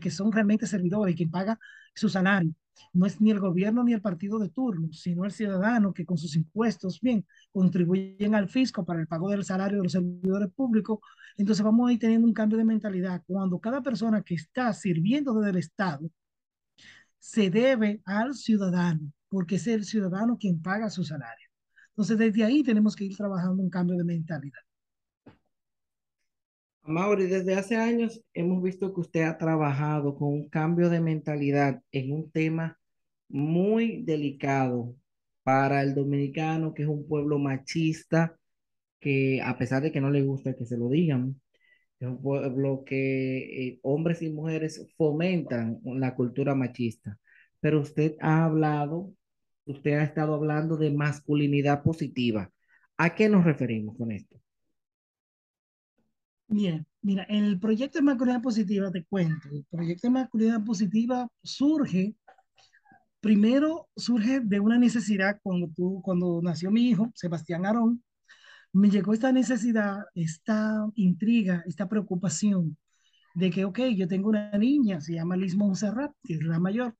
que 0.00 0.10
son 0.10 0.32
realmente 0.32 0.66
servidores 0.66 1.14
y 1.14 1.16
quien 1.16 1.30
paga 1.30 1.58
su 1.94 2.08
salario, 2.08 2.54
no 2.92 3.06
es 3.06 3.20
ni 3.20 3.30
el 3.30 3.40
gobierno 3.40 3.84
ni 3.84 3.92
el 3.92 4.00
partido 4.00 4.38
de 4.38 4.48
turno, 4.48 4.92
sino 4.92 5.24
el 5.24 5.32
ciudadano 5.32 5.92
que 5.92 6.04
con 6.04 6.18
sus 6.18 6.36
impuestos, 6.36 7.00
bien, 7.00 7.26
contribuyen 7.52 8.34
al 8.34 8.48
fisco 8.48 8.84
para 8.84 9.00
el 9.00 9.06
pago 9.06 9.30
del 9.30 9.44
salario 9.44 9.78
de 9.78 9.84
los 9.84 9.92
servidores 9.92 10.50
públicos, 10.54 10.98
entonces 11.36 11.64
vamos 11.64 11.88
a 11.88 11.92
ir 11.92 11.98
teniendo 11.98 12.26
un 12.26 12.34
cambio 12.34 12.58
de 12.58 12.64
mentalidad. 12.64 13.22
Cuando 13.26 13.58
cada 13.58 13.82
persona 13.82 14.22
que 14.22 14.34
está 14.34 14.72
sirviendo 14.72 15.34
desde 15.34 15.50
el 15.50 15.56
Estado 15.56 16.10
se 17.18 17.50
debe 17.50 18.00
al 18.04 18.34
ciudadano, 18.34 19.12
porque 19.28 19.56
es 19.56 19.66
el 19.66 19.84
ciudadano 19.84 20.38
quien 20.38 20.60
paga 20.62 20.90
su 20.90 21.04
salario. 21.04 21.48
Entonces, 21.90 22.18
desde 22.18 22.44
ahí 22.44 22.62
tenemos 22.62 22.94
que 22.94 23.04
ir 23.04 23.16
trabajando 23.16 23.62
un 23.62 23.70
cambio 23.70 23.96
de 23.96 24.04
mentalidad. 24.04 24.65
Mauri, 26.86 27.26
desde 27.26 27.54
hace 27.54 27.76
años 27.76 28.22
hemos 28.34 28.62
visto 28.62 28.92
que 28.94 29.00
usted 29.00 29.22
ha 29.22 29.38
trabajado 29.38 30.16
con 30.16 30.28
un 30.28 30.48
cambio 30.48 30.88
de 30.88 31.00
mentalidad 31.00 31.82
en 31.92 32.12
un 32.12 32.30
tema 32.30 32.78
muy 33.28 34.02
delicado 34.04 34.94
para 35.42 35.82
el 35.82 35.94
dominicano, 35.94 36.74
que 36.74 36.82
es 36.84 36.88
un 36.88 37.06
pueblo 37.08 37.38
machista, 37.38 38.36
que 39.00 39.42
a 39.42 39.58
pesar 39.58 39.82
de 39.82 39.92
que 39.92 40.00
no 40.00 40.10
le 40.10 40.22
gusta 40.22 40.56
que 40.56 40.66
se 40.66 40.76
lo 40.78 40.88
digan, 40.88 41.40
es 42.00 42.08
un 42.08 42.22
pueblo 42.22 42.84
que 42.84 43.68
eh, 43.68 43.80
hombres 43.82 44.22
y 44.22 44.30
mujeres 44.30 44.86
fomentan 44.96 45.80
la 45.84 46.14
cultura 46.14 46.54
machista. 46.54 47.18
pero 47.60 47.80
usted 47.80 48.16
ha 48.20 48.44
hablado, 48.44 49.12
usted 49.66 49.92
ha 49.94 50.04
estado 50.04 50.34
hablando 50.34 50.76
de 50.76 50.90
masculinidad 50.92 51.82
positiva. 51.82 52.52
¿A 52.98 53.14
qué 53.14 53.28
nos 53.28 53.44
referimos 53.44 53.96
con 53.98 54.12
esto? 54.12 54.40
Bien, 56.48 56.86
mira, 57.02 57.24
el 57.24 57.58
proyecto 57.58 57.98
de 57.98 58.04
masculinidad 58.04 58.42
positiva, 58.42 58.90
te 58.90 59.04
cuento, 59.04 59.48
el 59.50 59.64
proyecto 59.70 60.06
de 60.06 60.12
masculinidad 60.12 60.64
positiva 60.64 61.28
surge, 61.42 62.14
primero 63.20 63.88
surge 63.96 64.40
de 64.40 64.60
una 64.60 64.78
necesidad 64.78 65.40
cuando, 65.42 65.68
tú, 65.74 66.00
cuando 66.04 66.40
nació 66.42 66.70
mi 66.70 66.88
hijo, 66.88 67.10
Sebastián 67.14 67.66
Arón, 67.66 68.02
me 68.72 68.90
llegó 68.90 69.12
esta 69.12 69.32
necesidad, 69.32 70.04
esta 70.14 70.86
intriga, 70.94 71.64
esta 71.66 71.88
preocupación 71.88 72.76
de 73.34 73.50
que, 73.50 73.64
ok, 73.64 73.80
yo 73.96 74.06
tengo 74.06 74.28
una 74.28 74.50
niña, 74.56 75.00
se 75.00 75.14
llama 75.14 75.36
Liz 75.36 75.56
Montserrat, 75.56 76.12
que 76.22 76.34
es 76.34 76.42
la 76.44 76.60
mayor, 76.60 76.94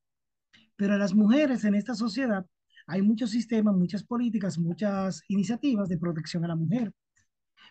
pero 0.77 0.95
a 0.95 0.99
las 0.99 1.15
mujeres 1.15 1.65
en 1.65 1.75
esta 1.75 1.95
sociedad 1.95 2.45
hay 2.87 3.03
muchos 3.03 3.31
sistemas, 3.31 3.77
muchas 3.77 4.05
políticas, 4.05 4.59
muchas 4.59 5.23
iniciativas 5.29 5.89
de 5.89 5.99
protección 5.99 6.45
a 6.45 6.49
la 6.49 6.57
mujer. 6.57 6.93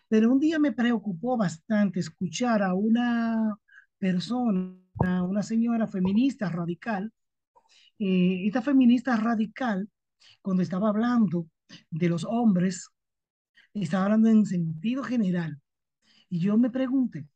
Pero 0.08 0.32
un 0.32 0.40
día 0.40 0.60
me 0.60 0.72
preocupó 0.72 1.38
bastante 1.38 2.00
escuchar 2.00 2.62
a 2.62 2.74
una 2.74 3.58
persona, 3.98 4.78
una 5.24 5.44
señora 5.44 5.88
feminista 5.88 6.50
radical. 6.50 7.12
Eh, 8.00 8.46
esta 8.46 8.62
feminista 8.62 9.16
radical, 9.18 9.90
cuando 10.42 10.64
estaba 10.64 10.90
hablando 10.90 11.48
de 11.90 12.10
los 12.10 12.24
hombres, 12.26 12.90
estaba 13.74 14.06
hablando 14.06 14.30
en 14.30 14.46
sentido 14.46 15.04
general. 15.04 15.60
Y 16.30 16.40
yo 16.40 16.58
me 16.58 16.70
pregunté, 16.70 17.28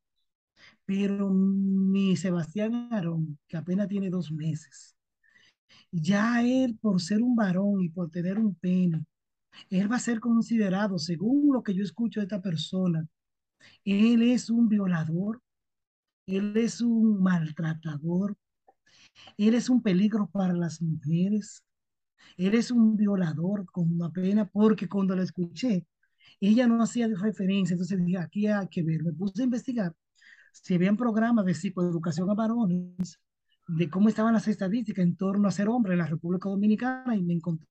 pero 0.85 1.29
mi 1.29 2.15
Sebastián 2.15 2.89
Arón, 2.91 3.39
que 3.47 3.57
apenas 3.57 3.87
tiene 3.87 4.09
dos 4.09 4.31
meses, 4.31 4.95
ya 5.91 6.41
él 6.43 6.77
por 6.81 7.01
ser 7.01 7.21
un 7.21 7.35
varón 7.35 7.81
y 7.81 7.89
por 7.89 8.09
tener 8.09 8.37
un 8.39 8.55
pene, 8.55 9.05
él 9.69 9.91
va 9.91 9.97
a 9.97 9.99
ser 9.99 10.19
considerado, 10.19 10.97
según 10.97 11.53
lo 11.53 11.63
que 11.63 11.73
yo 11.73 11.83
escucho 11.83 12.19
de 12.19 12.25
esta 12.25 12.41
persona, 12.41 13.07
él 13.83 14.21
es 14.21 14.49
un 14.49 14.67
violador, 14.67 15.41
él 16.25 16.55
es 16.57 16.81
un 16.81 17.21
maltratador, 17.21 18.37
él 19.37 19.53
es 19.55 19.69
un 19.69 19.81
peligro 19.81 20.27
para 20.27 20.53
las 20.53 20.81
mujeres, 20.81 21.63
él 22.37 22.55
es 22.55 22.71
un 22.71 22.95
violador 22.95 23.65
con 23.71 23.91
una 23.93 24.11
pena, 24.11 24.45
porque 24.45 24.87
cuando 24.87 25.15
lo 25.15 25.23
escuché, 25.23 25.85
ella 26.39 26.67
no 26.67 26.81
hacía 26.81 27.07
referencia, 27.07 27.73
entonces 27.73 28.03
dije, 28.03 28.17
aquí 28.17 28.47
hay 28.47 28.67
que 28.67 28.83
ver, 28.83 29.03
me 29.03 29.13
puse 29.13 29.41
a 29.41 29.45
investigar 29.45 29.95
si 30.51 30.75
habían 30.75 30.97
programas 30.97 31.45
de 31.45 31.53
psicoeducación 31.53 32.29
a 32.29 32.33
varones, 32.33 33.19
de 33.67 33.89
cómo 33.89 34.09
estaban 34.09 34.33
las 34.33 34.47
estadísticas 34.47 35.03
en 35.03 35.15
torno 35.15 35.47
a 35.47 35.51
ser 35.51 35.69
hombre 35.69 35.93
en 35.93 35.99
la 35.99 36.07
República 36.07 36.49
Dominicana 36.49 37.15
y 37.15 37.21
me 37.21 37.33
encontré 37.33 37.67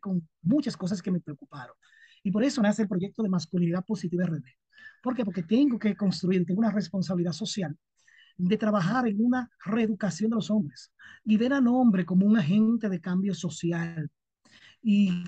con 0.00 0.28
muchas 0.42 0.76
cosas 0.76 1.02
que 1.02 1.10
me 1.10 1.20
preocuparon. 1.20 1.74
Y 2.22 2.30
por 2.30 2.44
eso 2.44 2.60
nace 2.62 2.82
el 2.82 2.88
proyecto 2.88 3.22
de 3.22 3.28
masculinidad 3.28 3.84
positiva 3.84 4.26
RD. 4.26 4.44
¿Por 5.02 5.14
qué? 5.14 5.24
Porque 5.24 5.42
tengo 5.42 5.78
que 5.78 5.96
construir, 5.96 6.44
tengo 6.44 6.60
una 6.60 6.70
responsabilidad 6.70 7.32
social 7.32 7.76
de 8.36 8.56
trabajar 8.56 9.06
en 9.06 9.24
una 9.24 9.50
reeducación 9.64 10.30
de 10.30 10.36
los 10.36 10.50
hombres 10.50 10.92
y 11.24 11.36
ver 11.36 11.52
al 11.52 11.66
hombre 11.66 12.04
como 12.04 12.26
un 12.26 12.38
agente 12.38 12.88
de 12.88 13.00
cambio 13.00 13.34
social 13.34 14.10
y, 14.82 15.24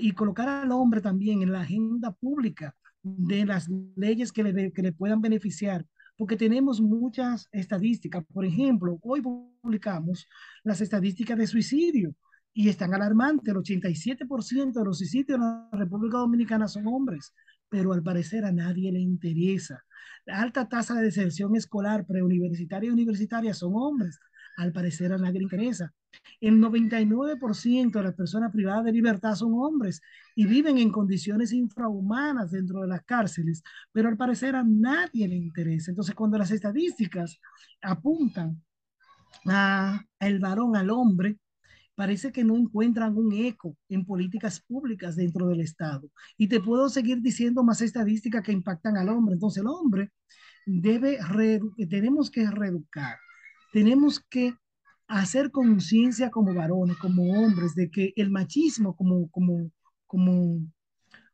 y 0.00 0.12
colocar 0.12 0.48
al 0.48 0.72
hombre 0.72 1.00
también 1.00 1.42
en 1.42 1.52
la 1.52 1.60
agenda 1.60 2.12
pública 2.12 2.74
de 3.02 3.46
las 3.46 3.68
leyes 3.96 4.32
que 4.32 4.42
le, 4.42 4.72
que 4.72 4.82
le 4.82 4.92
puedan 4.92 5.20
beneficiar 5.20 5.86
porque 6.20 6.36
tenemos 6.36 6.82
muchas 6.82 7.48
estadísticas. 7.50 8.22
Por 8.30 8.44
ejemplo, 8.44 8.98
hoy 9.00 9.22
publicamos 9.22 10.26
las 10.62 10.82
estadísticas 10.82 11.38
de 11.38 11.46
suicidio 11.46 12.14
y 12.52 12.68
están 12.68 12.94
alarmantes. 12.94 13.48
El 13.48 13.56
87% 13.56 14.72
de 14.72 14.84
los 14.84 14.98
suicidios 14.98 15.36
en 15.36 15.40
la 15.40 15.68
República 15.72 16.18
Dominicana 16.18 16.68
son 16.68 16.86
hombres, 16.86 17.32
pero 17.68 17.92
al 17.92 18.02
parecer 18.02 18.44
a 18.44 18.52
nadie 18.52 18.92
le 18.92 19.00
interesa. 19.00 19.84
La 20.26 20.40
alta 20.40 20.68
tasa 20.68 20.94
de 20.94 21.04
deserción 21.04 21.56
escolar 21.56 22.06
preuniversitaria 22.06 22.88
y 22.88 22.92
universitaria 22.92 23.54
son 23.54 23.72
hombres, 23.74 24.18
al 24.56 24.72
parecer 24.72 25.12
a 25.12 25.18
nadie 25.18 25.38
le 25.38 25.44
interesa. 25.44 25.92
El 26.40 26.60
99% 26.60 27.92
de 27.92 28.02
las 28.02 28.14
personas 28.14 28.52
privadas 28.52 28.84
de 28.84 28.92
libertad 28.92 29.34
son 29.34 29.52
hombres 29.54 30.00
y 30.34 30.46
viven 30.46 30.78
en 30.78 30.90
condiciones 30.90 31.52
infrahumanas 31.52 32.50
dentro 32.50 32.80
de 32.80 32.88
las 32.88 33.02
cárceles, 33.04 33.62
pero 33.92 34.08
al 34.08 34.16
parecer 34.16 34.56
a 34.56 34.64
nadie 34.64 35.28
le 35.28 35.36
interesa. 35.36 35.90
Entonces, 35.90 36.14
cuando 36.14 36.36
las 36.36 36.50
estadísticas 36.50 37.40
apuntan 37.80 38.62
a 39.46 40.04
el 40.18 40.40
varón, 40.40 40.76
al 40.76 40.90
hombre, 40.90 41.38
parece 42.00 42.32
que 42.32 42.44
no 42.44 42.56
encuentran 42.56 43.14
un 43.14 43.30
eco 43.34 43.76
en 43.90 44.06
políticas 44.06 44.58
públicas 44.58 45.16
dentro 45.16 45.48
del 45.48 45.60
Estado. 45.60 46.08
Y 46.38 46.48
te 46.48 46.58
puedo 46.58 46.88
seguir 46.88 47.20
diciendo 47.20 47.62
más 47.62 47.82
estadísticas 47.82 48.42
que 48.42 48.52
impactan 48.52 48.96
al 48.96 49.10
hombre. 49.10 49.34
Entonces 49.34 49.60
el 49.60 49.66
hombre 49.66 50.10
debe, 50.64 51.18
tenemos 51.90 52.30
que 52.30 52.50
reeducar, 52.50 53.18
tenemos 53.70 54.18
que 54.18 54.54
hacer 55.08 55.50
conciencia 55.50 56.30
como 56.30 56.54
varones, 56.54 56.96
como 56.96 57.22
hombres, 57.34 57.74
de 57.74 57.90
que 57.90 58.14
el 58.16 58.30
machismo 58.30 58.96
como, 58.96 59.28
como, 59.28 59.70
como, 60.06 60.58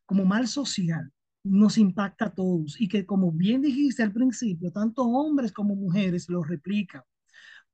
como 0.05 0.25
mal 0.25 0.49
social 0.49 1.13
nos 1.45 1.79
impacta 1.79 2.25
a 2.25 2.35
todos 2.35 2.81
y 2.81 2.89
que 2.89 3.07
como 3.07 3.31
bien 3.31 3.63
dijiste 3.63 4.03
al 4.03 4.13
principio, 4.13 4.73
tanto 4.73 5.05
hombres 5.05 5.53
como 5.53 5.77
mujeres 5.77 6.29
lo 6.29 6.43
replican 6.43 7.05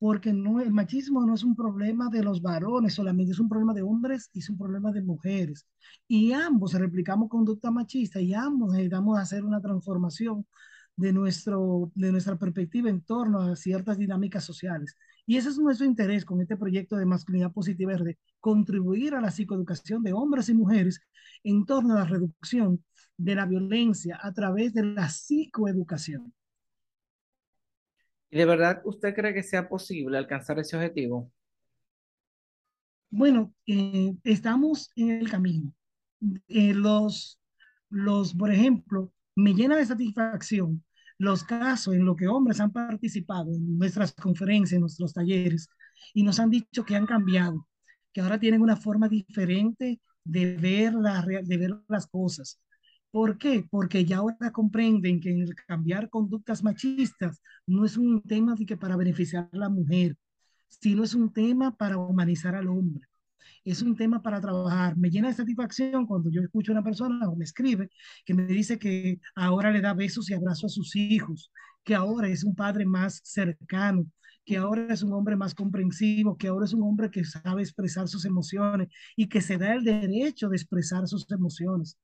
porque 0.02 0.32
no, 0.32 0.60
el 0.60 0.72
machismo 0.72 1.24
no 1.24 1.32
es 1.32 1.44
un 1.44 1.54
problema 1.54 2.08
de 2.10 2.24
los 2.24 2.42
varones 2.42 2.94
solamente, 2.94 3.30
es 3.30 3.38
un 3.38 3.48
problema 3.48 3.72
de 3.72 3.82
hombres 3.82 4.30
y 4.32 4.40
es 4.40 4.50
un 4.50 4.58
problema 4.58 4.90
de 4.90 5.00
mujeres. 5.00 5.64
Y 6.08 6.32
ambos 6.32 6.72
replicamos 6.74 7.28
conducta 7.28 7.70
machista 7.70 8.20
y 8.20 8.34
ambos 8.34 8.72
necesitamos 8.72 9.16
hacer 9.20 9.44
una 9.44 9.60
transformación 9.60 10.44
de, 10.96 11.12
nuestro, 11.12 11.92
de 11.94 12.10
nuestra 12.10 12.36
perspectiva 12.36 12.90
en 12.90 13.02
torno 13.02 13.42
a 13.42 13.54
ciertas 13.54 13.96
dinámicas 13.96 14.42
sociales. 14.42 14.96
Y 15.24 15.36
ese 15.36 15.50
es 15.50 15.58
nuestro 15.58 15.86
interés 15.86 16.24
con 16.24 16.40
este 16.40 16.56
proyecto 16.56 16.96
de 16.96 17.06
masculinidad 17.06 17.52
positiva 17.52 17.94
de 17.94 18.18
contribuir 18.40 19.14
a 19.14 19.20
la 19.20 19.30
psicoeducación 19.30 20.02
de 20.02 20.14
hombres 20.14 20.48
y 20.48 20.54
mujeres 20.54 21.00
en 21.44 21.64
torno 21.64 21.94
a 21.94 21.98
la 21.98 22.04
reducción 22.06 22.82
de 23.16 23.36
la 23.36 23.46
violencia 23.46 24.18
a 24.20 24.32
través 24.32 24.74
de 24.74 24.82
la 24.82 25.08
psicoeducación. 25.08 26.32
¿Y 28.32 28.38
de 28.38 28.46
verdad 28.46 28.80
usted 28.86 29.14
cree 29.14 29.34
que 29.34 29.42
sea 29.42 29.68
posible 29.68 30.16
alcanzar 30.16 30.58
ese 30.58 30.74
objetivo? 30.74 31.30
Bueno, 33.10 33.52
eh, 33.66 34.16
estamos 34.24 34.90
en 34.96 35.10
el 35.10 35.30
camino. 35.30 35.70
Eh, 36.48 36.72
los, 36.72 37.38
los, 37.90 38.32
por 38.32 38.50
ejemplo, 38.50 39.12
me 39.36 39.52
llena 39.52 39.76
de 39.76 39.84
satisfacción 39.84 40.82
los 41.18 41.44
casos 41.44 41.94
en 41.94 42.06
los 42.06 42.16
que 42.16 42.26
hombres 42.26 42.58
han 42.58 42.72
participado 42.72 43.52
en 43.52 43.78
nuestras 43.78 44.14
conferencias, 44.14 44.72
en 44.72 44.80
nuestros 44.80 45.12
talleres, 45.12 45.68
y 46.14 46.22
nos 46.22 46.40
han 46.40 46.48
dicho 46.48 46.86
que 46.86 46.96
han 46.96 47.06
cambiado, 47.06 47.68
que 48.14 48.22
ahora 48.22 48.40
tienen 48.40 48.62
una 48.62 48.76
forma 48.76 49.10
diferente 49.10 50.00
de 50.24 50.56
ver, 50.56 50.94
la, 50.94 51.22
de 51.22 51.56
ver 51.58 51.78
las 51.86 52.06
cosas, 52.06 52.58
¿Por 53.12 53.38
qué? 53.38 53.66
Porque 53.70 54.04
ya 54.06 54.18
ahora 54.18 54.52
comprenden 54.52 55.20
que 55.20 55.30
el 55.30 55.54
cambiar 55.54 56.08
conductas 56.08 56.62
machistas 56.64 57.42
no 57.66 57.84
es 57.84 57.96
un 57.98 58.22
tema 58.22 58.54
de 58.56 58.66
que 58.66 58.76
para 58.78 58.96
beneficiar 58.96 59.50
a 59.52 59.56
la 59.56 59.68
mujer, 59.68 60.16
sino 60.68 61.04
es 61.04 61.14
un 61.14 61.32
tema 61.32 61.76
para 61.76 61.98
humanizar 61.98 62.54
al 62.54 62.68
hombre. 62.68 63.06
Es 63.64 63.82
un 63.82 63.96
tema 63.96 64.22
para 64.22 64.40
trabajar. 64.40 64.96
Me 64.96 65.10
llena 65.10 65.28
de 65.28 65.34
satisfacción 65.34 66.06
cuando 66.06 66.30
yo 66.30 66.42
escucho 66.42 66.72
a 66.72 66.74
una 66.76 66.84
persona 66.84 67.28
o 67.28 67.36
me 67.36 67.44
escribe 67.44 67.90
que 68.24 68.34
me 68.34 68.46
dice 68.46 68.78
que 68.78 69.20
ahora 69.34 69.70
le 69.70 69.82
da 69.82 69.94
besos 69.94 70.30
y 70.30 70.34
abrazos 70.34 70.72
a 70.72 70.74
sus 70.74 70.96
hijos, 70.96 71.52
que 71.84 71.94
ahora 71.94 72.28
es 72.28 72.44
un 72.44 72.54
padre 72.54 72.86
más 72.86 73.20
cercano, 73.24 74.06
que 74.44 74.56
ahora 74.56 74.92
es 74.92 75.02
un 75.02 75.12
hombre 75.12 75.36
más 75.36 75.54
comprensivo, 75.54 76.36
que 76.38 76.48
ahora 76.48 76.64
es 76.64 76.72
un 76.72 76.82
hombre 76.82 77.10
que 77.10 77.24
sabe 77.24 77.62
expresar 77.62 78.08
sus 78.08 78.24
emociones 78.24 78.88
y 79.16 79.28
que 79.28 79.42
se 79.42 79.58
da 79.58 79.74
el 79.74 79.84
derecho 79.84 80.48
de 80.48 80.56
expresar 80.56 81.06
sus 81.06 81.30
emociones. 81.30 81.98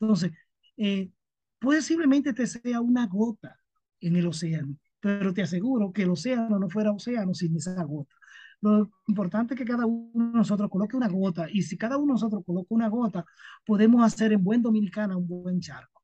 Entonces, 0.00 0.32
eh, 0.76 1.10
posiblemente 1.58 2.32
te 2.32 2.46
sea 2.46 2.80
una 2.80 3.06
gota 3.06 3.58
en 4.00 4.16
el 4.16 4.26
océano, 4.26 4.76
pero 5.00 5.32
te 5.34 5.42
aseguro 5.42 5.92
que 5.92 6.02
el 6.02 6.10
océano 6.10 6.58
no 6.58 6.68
fuera 6.70 6.92
océano 6.92 7.34
sin 7.34 7.56
esa 7.56 7.82
gota. 7.84 8.14
Lo 8.60 8.90
importante 9.08 9.54
es 9.54 9.58
que 9.60 9.66
cada 9.66 9.86
uno 9.86 10.32
de 10.32 10.38
nosotros 10.38 10.70
coloque 10.70 10.96
una 10.96 11.08
gota 11.08 11.46
y 11.50 11.62
si 11.62 11.76
cada 11.76 11.96
uno 11.98 12.08
de 12.08 12.12
nosotros 12.14 12.42
coloca 12.46 12.68
una 12.74 12.88
gota, 12.88 13.24
podemos 13.66 14.04
hacer 14.04 14.32
en 14.32 14.42
buen 14.44 14.62
dominicana 14.62 15.16
un 15.16 15.26
buen 15.28 15.60
charco. 15.60 16.02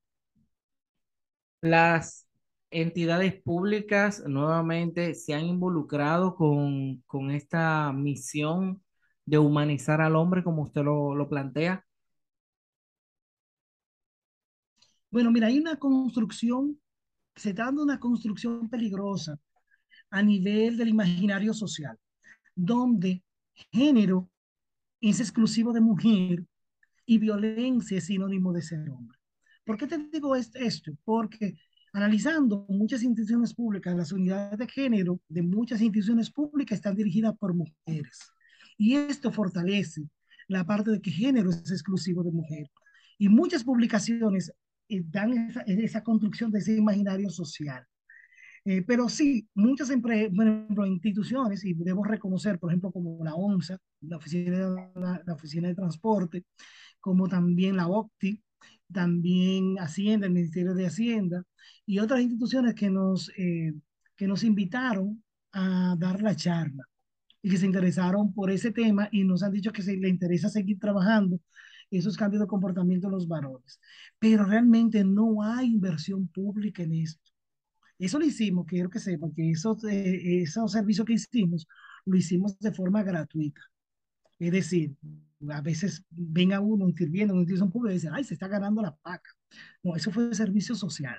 Las 1.60 2.26
entidades 2.70 3.40
públicas 3.42 4.22
nuevamente 4.26 5.14
se 5.14 5.34
han 5.34 5.44
involucrado 5.46 6.34
con, 6.36 7.02
con 7.06 7.30
esta 7.30 7.92
misión 7.92 8.82
de 9.26 9.38
humanizar 9.38 10.00
al 10.00 10.16
hombre 10.16 10.42
como 10.44 10.62
usted 10.62 10.82
lo, 10.82 11.14
lo 11.14 11.28
plantea. 11.28 11.84
Bueno, 15.10 15.30
mira, 15.32 15.48
hay 15.48 15.58
una 15.58 15.76
construcción, 15.76 16.80
se 17.34 17.50
está 17.50 17.64
dando 17.64 17.82
una 17.82 17.98
construcción 17.98 18.68
peligrosa 18.68 19.38
a 20.10 20.22
nivel 20.22 20.76
del 20.76 20.88
imaginario 20.88 21.52
social, 21.52 21.98
donde 22.54 23.22
género 23.72 24.30
es 25.00 25.20
exclusivo 25.20 25.72
de 25.72 25.80
mujer 25.80 26.44
y 27.06 27.18
violencia 27.18 27.98
es 27.98 28.06
sinónimo 28.06 28.52
de 28.52 28.62
ser 28.62 28.88
hombre. 28.90 29.18
¿Por 29.64 29.76
qué 29.76 29.86
te 29.88 29.98
digo 29.98 30.36
esto? 30.36 30.92
Porque 31.04 31.56
analizando 31.92 32.66
muchas 32.68 33.02
instituciones 33.02 33.52
públicas, 33.52 33.96
las 33.96 34.12
unidades 34.12 34.58
de 34.58 34.68
género 34.68 35.20
de 35.28 35.42
muchas 35.42 35.80
instituciones 35.80 36.30
públicas 36.30 36.76
están 36.76 36.94
dirigidas 36.94 37.36
por 37.36 37.54
mujeres. 37.54 38.30
Y 38.78 38.94
esto 38.94 39.32
fortalece 39.32 40.02
la 40.46 40.64
parte 40.64 40.92
de 40.92 41.00
que 41.00 41.10
género 41.10 41.50
es 41.50 41.70
exclusivo 41.70 42.22
de 42.22 42.30
mujer. 42.30 42.70
Y 43.18 43.28
muchas 43.28 43.64
publicaciones 43.64 44.52
dan 45.04 45.32
esa, 45.48 45.60
esa, 45.62 46.02
construcción 46.02 46.50
de 46.50 46.58
ese 46.58 46.76
imaginario 46.76 47.30
social. 47.30 47.84
Eh, 48.64 48.82
pero 48.82 49.08
sí, 49.08 49.48
muchas 49.54 49.90
bueno, 50.00 50.86
instituciones, 50.86 51.64
y 51.64 51.74
debemos 51.74 52.06
reconocer, 52.06 52.58
por 52.58 52.70
ejemplo, 52.70 52.92
como 52.92 53.24
la 53.24 53.34
ONSA, 53.34 53.78
la 54.02 54.16
Oficina 54.18 54.58
de, 54.58 54.90
la, 55.00 55.22
la 55.24 55.34
Oficina 55.34 55.68
de 55.68 55.74
Transporte, 55.74 56.44
como 57.00 57.28
también 57.28 57.76
la 57.76 57.88
OCTI, 57.88 58.42
también 58.92 59.76
Hacienda, 59.78 60.26
el 60.26 60.32
Ministerio 60.32 60.74
de 60.74 60.86
Hacienda, 60.86 61.42
y 61.86 61.98
otras 61.98 62.20
instituciones 62.20 62.74
que 62.74 62.90
nos, 62.90 63.30
eh, 63.36 63.72
que 64.16 64.26
nos 64.26 64.44
invitaron 64.44 65.22
a 65.52 65.96
dar 65.98 66.22
la 66.22 66.36
charla 66.36 66.84
y 67.42 67.50
que 67.50 67.56
se 67.56 67.66
interesaron 67.66 68.32
por 68.34 68.50
ese 68.50 68.70
tema 68.70 69.08
y 69.10 69.24
nos 69.24 69.42
han 69.42 69.52
dicho 69.52 69.72
que 69.72 69.82
se 69.82 69.96
le 69.96 70.08
interesa 70.08 70.48
seguir 70.48 70.78
trabajando 70.78 71.40
esos 71.90 72.16
cambios 72.16 72.40
de 72.40 72.46
comportamiento 72.46 73.08
de 73.08 73.12
los 73.12 73.28
varones. 73.28 73.80
Pero 74.18 74.44
realmente 74.44 75.04
no 75.04 75.42
hay 75.42 75.72
inversión 75.72 76.28
pública 76.28 76.82
en 76.82 76.94
esto. 76.94 77.30
Eso 77.98 78.18
lo 78.18 78.24
hicimos, 78.24 78.66
quiero 78.66 78.88
que 78.88 78.98
sepan 78.98 79.32
que 79.32 79.50
esos, 79.50 79.84
eh, 79.84 80.42
esos 80.42 80.72
servicios 80.72 81.06
que 81.06 81.14
hicimos, 81.14 81.66
lo 82.06 82.16
hicimos 82.16 82.58
de 82.58 82.72
forma 82.72 83.02
gratuita. 83.02 83.60
Es 84.38 84.52
decir, 84.52 84.96
a 85.50 85.60
veces 85.60 86.04
venga 86.10 86.60
uno 86.60 86.88
interviendo 86.88 87.34
en 87.34 87.40
institución 87.40 87.70
pública 87.70 87.92
y 87.92 87.96
dice, 87.96 88.08
ay, 88.10 88.24
se 88.24 88.34
está 88.34 88.48
ganando 88.48 88.80
la 88.80 88.96
paca. 88.96 89.30
No, 89.82 89.96
eso 89.96 90.10
fue 90.10 90.34
servicio 90.34 90.74
social. 90.74 91.18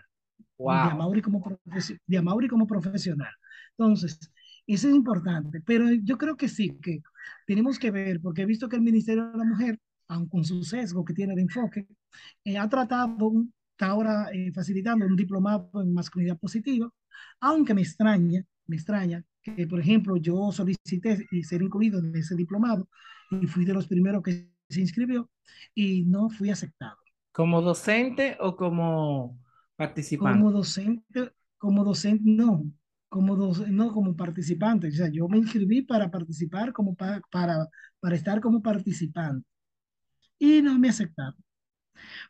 De, 0.58 0.66
Amaury 0.70 1.22
como 1.22 1.60
de 2.08 2.18
Amaury 2.18 2.48
como 2.48 2.68
profesional. 2.68 3.34
Entonces, 3.78 4.20
eso 4.68 4.88
es 4.88 4.96
importante, 4.96 5.62
pero 5.66 5.92
yo 5.92 6.18
creo 6.18 6.38
que 6.38 6.48
sí, 6.48 6.78
que 6.82 7.02
tenemos 7.48 7.80
que 7.80 7.92
ver, 7.92 8.22
porque 8.22 8.44
he 8.44 8.46
visto 8.46 8.70
que 8.70 8.76
el 8.76 8.82
Ministerio 8.82 9.32
de 9.32 9.38
la 9.38 9.44
Mujer, 9.44 9.80
aun 10.12 10.28
con 10.28 10.44
su 10.44 10.64
sesgo 10.64 11.06
que 11.06 11.14
tiene 11.14 11.36
de 11.36 11.42
enfoque, 11.42 11.88
eh, 12.44 12.58
ha 12.58 12.68
tratado, 12.68 13.46
está 13.72 13.88
ahora 13.88 14.30
eh, 14.34 14.52
facilitando 14.52 15.06
un 15.06 15.16
diplomado 15.16 15.70
en 15.82 15.94
masculinidad 15.94 16.38
positiva, 16.38 16.90
aunque 17.40 17.74
me 17.74 17.82
extraña, 17.82 18.44
me 18.68 18.76
extraña 18.76 19.24
que, 19.42 19.66
por 19.68 19.80
ejemplo, 19.80 20.18
yo 20.18 20.52
solicité 20.52 21.26
ser 21.44 21.62
incluido 21.62 22.00
en 22.00 22.16
ese 22.16 22.36
diplomado 22.36 22.88
y 23.32 23.48
fui 23.48 23.66
de 23.66 23.74
los 23.74 23.88
primeros 23.88 24.22
que 24.22 24.52
se 24.70 24.82
inscribió 24.82 25.30
y 25.74 26.04
no 26.06 26.30
fui 26.30 26.50
aceptado. 26.50 26.98
¿Como 27.32 27.62
docente 27.62 28.38
o 28.40 28.56
como 28.56 29.40
participante? 29.76 30.40
Como 30.40 30.52
docente, 30.52 31.32
como 31.58 31.84
docente, 31.84 32.24
no, 32.26 32.66
como 33.10 33.36
docente, 33.36 33.72
no 33.72 33.92
como 33.94 34.16
participante. 34.16 34.90
O 34.90 34.92
sea, 34.92 35.10
yo 35.10 35.28
me 35.30 35.38
inscribí 35.38 35.82
para 35.82 36.12
participar, 36.12 36.74
como 36.74 36.96
para, 36.96 37.22
para, 37.32 37.68
para 38.00 38.16
estar 38.16 38.42
como 38.42 38.62
participante 38.62 39.51
y 40.42 40.62
no 40.64 40.78
me 40.80 40.90
aceptaron. 40.90 41.36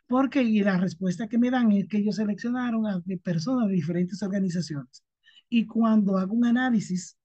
Porque 0.06 0.42
y 0.42 0.60
la 0.62 0.76
respuesta 0.76 1.28
que 1.28 1.38
me 1.38 1.50
dan 1.50 1.72
es 1.72 1.88
que 1.88 1.98
ellos 1.98 2.16
seleccionaron 2.16 2.86
a 2.86 3.02
personas 3.22 3.68
de 3.68 3.74
diferentes 3.74 4.22
organizaciones. 4.22 5.02
Y 5.48 5.66
cuando 5.66 6.18
hago 6.18 6.34
un 6.34 6.44
análisis 6.44 7.16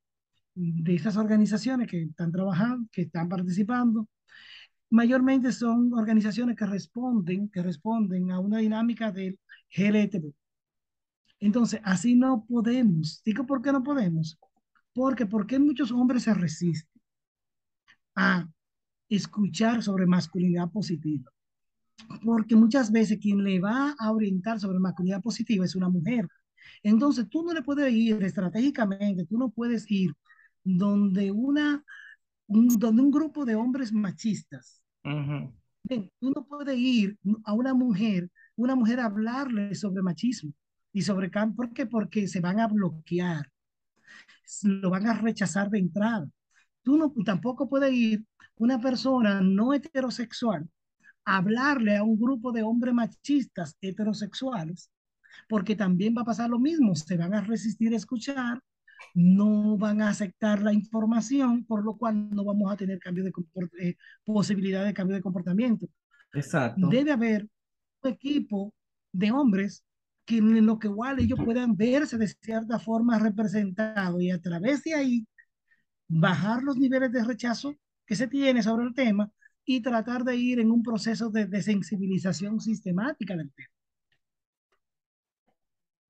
de 0.56 0.96
estas 0.96 1.18
organizaciones 1.18 1.90
que 1.90 2.04
están 2.04 2.32
trabajando, 2.32 2.88
que 2.92 3.02
están 3.04 3.28
participando, 3.28 4.08
mayormente 4.90 5.52
son 5.52 5.94
organizaciones 5.94 6.56
que 6.56 6.66
responden, 6.66 7.50
que 7.50 7.62
responden 7.62 8.32
a 8.32 8.40
una 8.40 8.60
dinámica 8.60 9.12
del 9.12 9.38
GLTB. 9.76 10.34
Entonces, 11.42 11.82
así 11.84 12.16
no 12.16 12.46
podemos. 12.48 13.22
Digo, 13.26 13.46
¿por 13.46 13.62
qué 13.62 13.74
no 13.74 13.84
podemos? 13.84 14.40
Porque, 14.94 15.26
porque 15.26 15.60
muchos 15.60 15.92
hombres 15.92 16.24
se 16.24 16.34
resisten 16.34 17.02
a 18.16 18.48
escuchar 19.10 19.84
sobre 19.84 20.06
masculinidad 20.06 20.70
positiva. 20.70 21.32
Porque 22.24 22.56
muchas 22.56 22.92
veces 22.92 23.18
quien 23.20 23.44
le 23.44 23.60
va 23.60 23.96
a 23.98 24.12
orientar 24.12 24.60
sobre 24.60 24.80
masculinidad 24.80 25.22
positiva 25.22 25.66
es 25.66 25.76
una 25.76 25.90
mujer. 25.90 26.28
Entonces, 26.84 27.28
tú 27.30 27.44
no 27.44 27.54
le 27.54 27.62
puedes 27.62 27.92
ir 27.92 28.22
estratégicamente, 28.24 29.26
tú 29.26 29.38
no 29.38 29.50
puedes 29.50 29.90
ir 29.90 30.14
donde, 30.64 31.32
una, 31.32 31.84
un, 32.48 32.68
donde 32.68 33.02
un 33.02 33.12
grupo 33.12 33.46
de 33.46 33.56
hombres 33.56 33.92
machistas. 33.92 34.82
tú 36.20 36.32
no 36.36 36.46
puedes 36.46 36.78
ir 36.78 37.18
a 37.46 37.54
una 37.54 37.74
mujer, 37.74 38.30
una 38.56 38.76
mujer 38.76 39.00
a 39.00 39.06
hablarle 39.06 39.74
sobre 39.76 40.02
machismo 40.02 40.54
y 40.92 41.02
sobre 41.02 41.30
¿Por 41.30 41.74
qué? 41.74 41.86
Porque 41.86 42.28
se 42.28 42.42
van 42.42 42.60
a 42.60 42.68
bloquear, 42.68 43.50
lo 44.64 44.90
van 44.90 45.08
a 45.08 45.14
rechazar 45.14 45.70
de 45.70 45.80
entrada. 45.80 46.30
Tú 46.84 46.98
no, 46.98 47.14
tampoco 47.26 47.70
puedes 47.70 47.94
ir 47.94 48.26
una 48.58 48.80
persona 48.80 49.42
no 49.42 49.74
heterosexual 49.74 50.68
hablarle 51.26 51.98
a 51.98 52.04
un 52.04 52.18
grupo 52.18 52.52
de 52.52 52.64
hombres 52.64 52.94
machistas 52.94 53.76
heterosexuales 53.82 54.90
porque 55.48 55.76
también 55.76 56.16
va 56.18 56.22
a 56.22 56.26
pasar 56.26 56.50
lo 56.50 56.60
mismo, 56.60 56.96
se 56.96 57.18
van 57.18 57.34
a 57.34 57.42
resistir 57.42 57.94
a 57.94 57.98
escuchar, 57.98 58.62
no 59.14 59.78
van 59.78 60.02
a 60.02 60.10
aceptar 60.10 60.62
la 60.62 60.74
información, 60.74 61.66
por 61.66 61.84
lo 61.84 61.98
cual 61.98 62.30
no 62.30 62.44
vamos 62.44 62.72
a 62.72 62.78
tener 62.78 63.00
cambio 63.00 63.24
de 63.24 63.32
eh, 63.80 63.96
posibilidad 64.26 64.86
de 64.86 64.94
cambio 64.94 65.16
de 65.16 65.22
comportamiento. 65.22 65.88
Exacto. 66.34 66.88
Debe 66.88 67.12
haber 67.12 67.48
un 68.02 68.12
equipo 68.12 68.74
de 69.12 69.32
hombres 69.32 69.84
que 70.26 70.38
en 70.38 70.66
lo 70.66 70.78
que 70.78 70.88
igual 70.88 71.20
ellos 71.20 71.40
puedan 71.44 71.78
verse 71.78 72.18
de 72.18 72.28
cierta 72.28 72.80
forma 72.80 73.18
representados 73.18 74.22
y 74.22 74.32
a 74.32 74.42
través 74.42 74.84
de 74.84 74.94
ahí 74.94 75.28
bajar 76.10 76.64
los 76.64 76.78
niveles 76.78 77.12
de 77.12 77.24
rechazo 77.24 77.76
que 78.08 78.16
se 78.16 78.28
tiene 78.28 78.64
sobre 78.64 78.88
el 78.88 78.94
tema 78.96 79.32
y 79.66 79.82
tratar 79.82 80.24
de 80.24 80.36
ir 80.38 80.60
en 80.60 80.72
un 80.72 80.82
proceso 80.82 81.30
de, 81.30 81.46
de 81.46 81.62
sensibilización 81.62 82.60
sistemática 82.62 83.36
del 83.36 83.52
tema. 83.52 83.70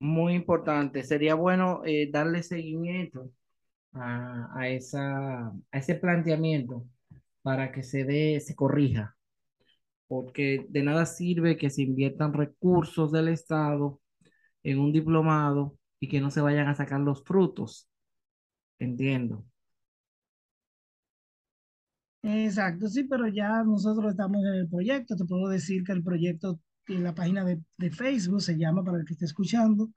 Muy 0.00 0.34
importante. 0.34 1.02
Sería 1.02 1.34
bueno 1.34 1.82
eh, 1.84 2.08
darle 2.10 2.42
seguimiento 2.42 3.32
a, 3.92 4.48
a, 4.56 4.68
esa, 4.68 5.48
a 5.48 5.52
ese 5.72 5.96
planteamiento 5.96 6.86
para 7.42 7.72
que 7.72 7.82
se 7.82 8.04
dé, 8.04 8.40
se 8.40 8.54
corrija. 8.54 9.16
Porque 10.06 10.66
de 10.68 10.82
nada 10.84 11.04
sirve 11.04 11.56
que 11.56 11.68
se 11.70 11.82
inviertan 11.82 12.32
recursos 12.32 13.10
del 13.12 13.28
Estado 13.28 14.00
en 14.62 14.78
un 14.78 14.92
diplomado 14.92 15.76
y 16.00 16.08
que 16.08 16.20
no 16.20 16.30
se 16.30 16.40
vayan 16.40 16.68
a 16.68 16.74
sacar 16.76 17.00
los 17.00 17.24
frutos. 17.24 17.88
Entiendo. 18.78 19.44
Exacto, 22.22 22.88
sí, 22.88 23.04
pero 23.04 23.28
ya 23.28 23.62
nosotros 23.62 24.10
estamos 24.10 24.44
en 24.44 24.54
el 24.54 24.68
proyecto. 24.68 25.16
Te 25.16 25.24
puedo 25.24 25.48
decir 25.48 25.84
que 25.84 25.92
el 25.92 26.02
proyecto 26.02 26.60
en 26.88 27.04
la 27.04 27.14
página 27.14 27.44
de, 27.44 27.60
de, 27.76 27.90
Facebook, 27.90 28.40
se 28.40 28.56
llama 28.58 28.82
para 28.82 28.98
el 28.98 29.04
que 29.04 29.12
esté 29.12 29.26
escuchando. 29.26 29.90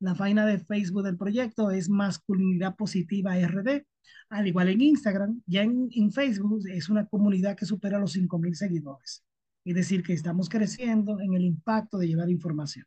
La 0.00 0.14
página 0.14 0.46
de 0.46 0.58
Facebook 0.58 1.02
del 1.02 1.16
proyecto 1.16 1.70
es 1.70 1.88
Masculinidad 1.88 2.76
Positiva 2.76 3.36
RD. 3.36 3.84
Al 4.30 4.46
igual 4.46 4.68
en 4.68 4.80
Instagram, 4.80 5.42
ya 5.46 5.62
en, 5.62 5.88
en 5.92 6.10
Facebook 6.10 6.60
es 6.68 6.88
una 6.88 7.06
comunidad 7.06 7.56
que 7.56 7.66
supera 7.66 7.98
los 7.98 8.16
5.000 8.16 8.54
seguidores. 8.54 9.24
Es 9.64 9.74
decir, 9.74 10.02
que 10.02 10.12
estamos 10.12 10.48
creciendo 10.48 11.20
en 11.20 11.34
el 11.34 11.44
impacto 11.44 11.98
de 11.98 12.08
llevar 12.08 12.30
información. 12.30 12.86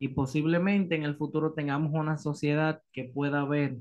Y 0.00 0.08
posiblemente 0.08 0.94
en 0.94 1.02
el 1.02 1.16
futuro 1.16 1.52
tengamos 1.52 1.92
una 1.92 2.18
sociedad 2.18 2.82
que 2.92 3.04
pueda 3.04 3.44
ver 3.44 3.78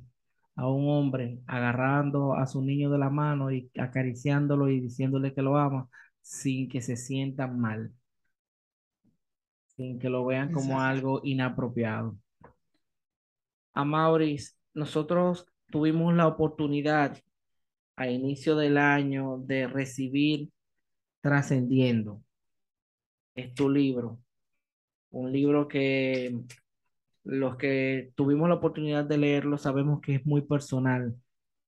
a 0.58 0.67
un 0.67 0.89
hombre 0.89 1.39
agarrando 1.46 2.34
a 2.34 2.48
su 2.48 2.62
niño 2.62 2.89
de 2.89 2.98
la 2.98 3.10
mano 3.10 3.52
y 3.52 3.72
acariciándolo 3.78 4.70
y 4.70 4.80
diciéndole 4.82 5.34
que 5.34 5.43
lo 5.43 5.58
ama, 5.58 5.88
sin 6.20 6.67
que 6.67 6.82
se 6.82 6.98
sientan 6.98 7.60
mal, 7.60 7.93
sin 9.76 10.00
que 10.00 10.10
lo 10.10 10.26
vean 10.26 10.52
como 10.52 10.82
algo 10.82 11.22
inapropiado. 11.24 12.17
A 13.74 13.86
Maurice, 13.86 14.56
nosotros 14.74 15.46
tuvimos 15.70 16.15
la 16.15 16.28
oportunidad 16.28 17.17
a 17.96 18.10
inicio 18.10 18.56
del 18.56 18.78
año 18.78 19.38
de 19.38 19.67
recibir 19.67 20.50
Trascendiendo. 21.22 22.22
Es 23.36 23.54
tu 23.54 23.70
libro, 23.70 24.20
un 25.12 25.32
libro 25.32 25.67
que 25.67 26.39
los 27.28 27.58
que 27.58 28.12
tuvimos 28.16 28.50
la 28.50 28.56
oportunidad 28.56 29.06
de 29.06 29.18
leerlo 29.18 29.58
sabemos 29.58 30.02
que 30.02 30.16
es 30.16 30.26
muy 30.26 30.42
personal, 30.42 31.16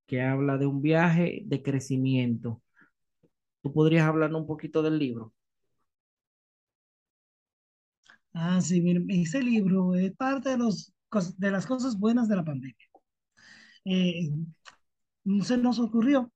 que 0.07 0.21
habla 0.21 0.57
de 0.57 0.65
un 0.67 0.81
viaje 0.81 1.43
de 1.45 1.63
crecimiento 1.63 2.61
¿Tú 3.61 3.73
podrías 3.73 4.07
hablarnos 4.07 4.41
un 4.41 4.47
poquito 4.47 4.81
del 4.81 4.97
libro? 4.97 5.33
Ah, 8.33 8.61
sí, 8.61 8.81
ese 9.09 9.41
libro 9.41 9.95
es 9.95 10.11
parte 10.13 10.49
de 10.49 10.57
los 10.57 10.93
de 11.37 11.51
las 11.51 11.65
cosas 11.65 11.97
buenas 11.97 12.27
de 12.29 12.35
la 12.35 12.45
pandemia. 12.45 12.87
Eh, 13.85 14.29
se 15.41 15.57
nos 15.57 15.79
ocurrió 15.79 16.31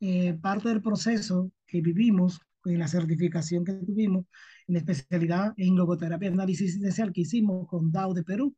eh, 0.00 0.34
parte 0.34 0.68
del 0.68 0.82
proceso 0.82 1.50
que 1.66 1.80
vivimos 1.80 2.40
en 2.64 2.78
la 2.78 2.88
certificación 2.88 3.64
que 3.64 3.72
tuvimos 3.72 4.26
en 4.66 4.76
especialidad 4.76 5.52
en 5.56 5.76
logoterapia 5.76 6.28
análisis 6.28 6.68
existencial 6.68 7.12
que 7.12 7.22
hicimos 7.22 7.68
con 7.68 7.90
DAO 7.90 8.14
de 8.14 8.22
Perú. 8.22 8.54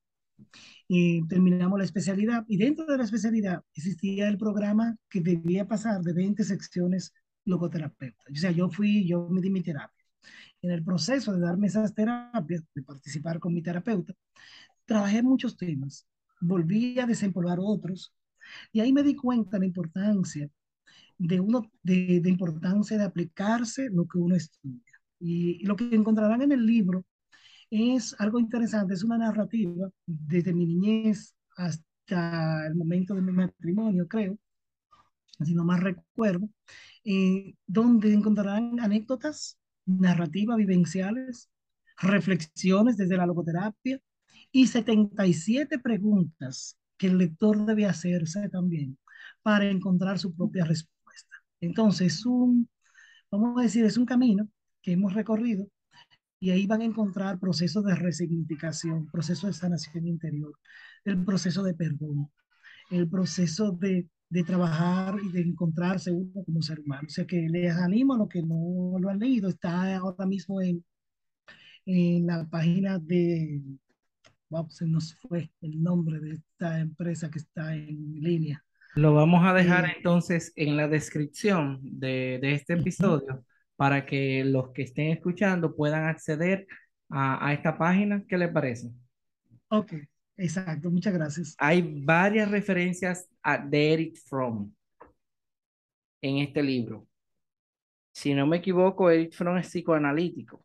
Y 0.88 1.27
terminamos 1.29 1.79
la 1.79 1.85
especialidad 1.85 2.45
y 2.49 2.57
dentro 2.57 2.87
de 2.87 2.99
la 2.99 3.05
especialidad 3.05 3.62
existía 3.75 4.29
el 4.29 4.37
programa 4.37 4.97
que 5.09 5.21
debía 5.21 5.67
pasar 5.67 6.03
de 6.03 6.12
20 6.12 6.43
secciones 6.45 7.12
logoterapeutas. 7.45 8.27
O 8.31 8.35
sea, 8.35 8.51
yo 8.51 8.69
fui, 8.69 9.07
yo 9.07 9.29
me 9.29 9.40
di 9.40 9.51
mi 9.51 9.62
terapia. 9.62 10.05
En 10.62 10.71
el 10.71 10.83
proceso 10.83 11.33
de 11.33 11.40
darme 11.40 11.69
esas 11.69 11.95
terapias, 11.95 12.64
de 12.75 12.83
participar 12.83 13.38
con 13.38 13.55
mi 13.55 13.62
terapeuta, 13.62 14.14
trabajé 14.87 15.23
muchos 15.23 15.57
temas, 15.57 16.07
volví 16.40 16.99
a 16.99 17.07
desempolvar 17.07 17.59
otros 17.61 18.14
y 18.73 18.81
ahí 18.81 18.93
me 18.93 19.03
di 19.03 19.14
cuenta 19.14 19.53
de 19.53 19.61
la 19.61 19.67
importancia 19.67 20.51
de, 21.18 21.40
uno, 21.40 21.70
de, 21.83 22.22
importancia 22.27 22.98
de 22.98 23.05
aplicarse 23.05 23.88
lo 23.90 24.07
que 24.07 24.18
uno 24.18 24.37
estudia. 24.37 24.83
Y, 25.20 25.64
lo 25.64 25.77
que 25.77 25.94
encontrarán 25.94 26.42
en 26.42 26.53
el 26.53 26.66
libro 26.66 27.05
es 27.70 28.14
algo 28.18 28.38
interesante, 28.38 28.94
es 28.94 29.05
una 29.05 29.18
narrativa 29.18 29.90
desde 30.07 30.53
mi 30.53 30.66
niñez 30.66 31.35
hasta 31.57 32.66
el 32.66 32.74
momento 32.74 33.14
de 33.14 33.22
mi 33.22 33.33
matrimonio, 33.33 34.07
creo, 34.09 34.38
si 35.40 35.55
no 35.55 35.64
más 35.64 35.81
recuerdo, 35.81 36.48
eh, 37.05 37.55
donde 37.66 38.12
encontrarán 38.12 38.79
anécdotas, 38.81 39.59
narrativas 39.87 40.57
vivenciales, 40.57 41.50
reflexiones 41.98 42.96
desde 42.96 43.16
la 43.16 43.27
logoterapia 43.27 44.00
y 44.53 44.66
77 44.66 45.79
preguntas 45.79 46.79
que 46.96 47.09
el 47.09 47.18
lector 47.18 47.64
debe 47.66 47.87
hacerse 47.87 48.48
también 48.48 48.98
para 49.42 49.66
encontrar 49.66 50.18
su 50.18 50.35
propia 50.35 50.64
respuesta. 50.64 50.94
Entonces, 51.64 52.24
un, 52.27 52.68
vamos 53.31 53.59
a 53.59 53.62
decir, 53.62 53.85
es 53.85 53.96
un 53.96 54.07
camino 54.07 54.48
que 54.83 54.92
hemos 54.92 55.14
recorrido 55.14 55.68
y 56.40 56.50
ahí 56.50 56.66
van 56.66 56.83
a 56.83 56.85
encontrar 56.85 57.40
procesos 57.40 57.85
de 57.85 57.94
resignificación, 57.94 59.07
procesos 59.07 59.46
de 59.48 59.53
sanación 59.55 60.07
interior, 60.07 60.53
el 61.05 61.24
proceso 61.24 61.62
de 61.62 61.74
perdón, 61.74 62.31
el 62.90 63.09
proceso 63.09 63.72
de, 63.72 64.09
de 64.29 64.44
trabajar 64.44 65.16
y 65.22 65.33
de 65.33 65.40
encontrarse 65.42 66.11
uno 66.12 66.44
como 66.44 66.62
ser 66.62 66.81
humano. 66.81 67.07
O 67.07 67.11
sea 67.11 67.27
que 67.27 67.48
les 67.48 67.74
animo 67.77 68.14
a 68.14 68.18
los 68.18 68.29
que 68.29 68.42
no 68.42 68.98
lo 69.00 69.09
han 69.09 69.18
leído, 69.18 69.48
está 69.48 69.96
ahora 69.96 70.27
mismo 70.27 70.61
en, 70.61 70.85
en 71.87 72.27
la 72.27 72.48
página 72.48 72.98
de, 72.98 73.62
wow, 74.50 74.68
se 74.70 74.87
nos 74.87 75.14
fue 75.16 75.50
el 75.61 75.83
nombre 75.83 76.20
de 76.20 76.33
esta 76.35 76.81
empresa 76.81 77.31
que 77.31 77.38
está 77.38 77.74
en 77.74 78.20
línea. 78.20 78.64
Lo 78.97 79.13
vamos 79.13 79.45
a 79.45 79.53
dejar 79.53 79.91
entonces 79.97 80.53
en 80.55 80.77
la 80.77 80.87
descripción 80.87 81.81
de, 81.83 82.39
este 82.43 82.75
episodio 82.75 83.45
para 83.75 84.07
que 84.07 84.45
los 84.45 84.71
que 84.71 84.83
estén 84.83 85.09
escuchando 85.09 85.75
puedan 85.75 86.05
acceder 86.05 86.67
a, 87.11 87.53
esta 87.53 87.77
página. 87.77 88.25
¿Qué 88.29 88.39
les 88.39 88.53
parece? 88.53 88.93
Ok, 89.69 89.95
exacto, 90.37 90.91
muchas 90.91 91.13
gracias. 91.13 91.57
Hay 91.59 91.83
varias 92.05 92.49
referencias 92.53 93.29
a, 93.43 93.59
de 93.59 93.95
Eric 93.95 94.17
Fromm 94.29 94.73
en 96.23 96.39
este 96.39 96.63
libro. 96.63 97.05
Si 98.13 98.33
no 98.33 98.47
me 98.47 98.59
equivoco, 98.59 99.11
Eric 99.11 99.33
Fromm 99.33 99.57
es 99.59 99.67
psicoanalítico. 99.67 100.65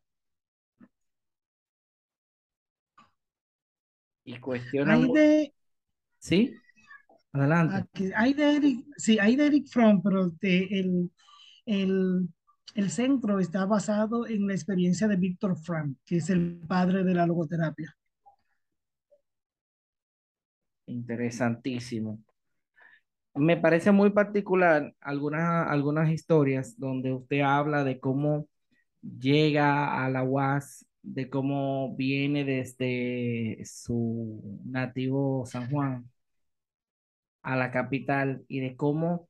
Y 4.23 4.39
cuestiona... 4.39 4.99
de... 4.99 5.51
¿Sí? 6.19 6.53
Adelante. 7.31 8.11
hay 8.15 8.33
de 8.33 8.55
Eric, 8.55 8.85
sí, 8.97 9.19
hay 9.19 9.35
de 9.35 9.45
Eric 9.47 9.67
Fromm, 9.67 10.01
pero 10.01 10.31
el, 10.41 11.11
el, 11.65 12.89
centro 12.89 13.39
está 13.39 13.65
basado 13.65 14.27
en 14.27 14.47
la 14.47 14.53
experiencia 14.53 15.07
de 15.07 15.15
Víctor 15.15 15.57
Fromm, 15.57 15.95
que 16.05 16.17
es 16.17 16.29
el 16.29 16.59
padre 16.67 17.03
de 17.03 17.13
la 17.13 17.27
logoterapia. 17.27 17.95
Interesantísimo. 20.87 22.19
Me 23.35 23.57
parece 23.57 23.91
muy 23.91 24.09
particular 24.09 24.95
algunas, 24.99 25.69
algunas 25.69 26.09
historias 26.09 26.79
donde 26.79 27.13
usted 27.13 27.41
habla 27.41 27.83
de 27.83 27.99
cómo 27.99 28.47
llega 29.01 30.03
a 30.03 30.09
la 30.09 30.23
UAS, 30.23 30.87
de 31.03 31.29
cómo 31.29 31.95
viene 31.95 32.43
desde 32.43 33.63
su 33.65 34.59
nativo 34.65 35.45
San 35.45 35.69
Juan 35.69 36.09
a 37.49 37.55
la 37.55 37.71
capital 37.71 38.45
y 38.47 38.59
de 38.59 38.75
cómo 38.75 39.27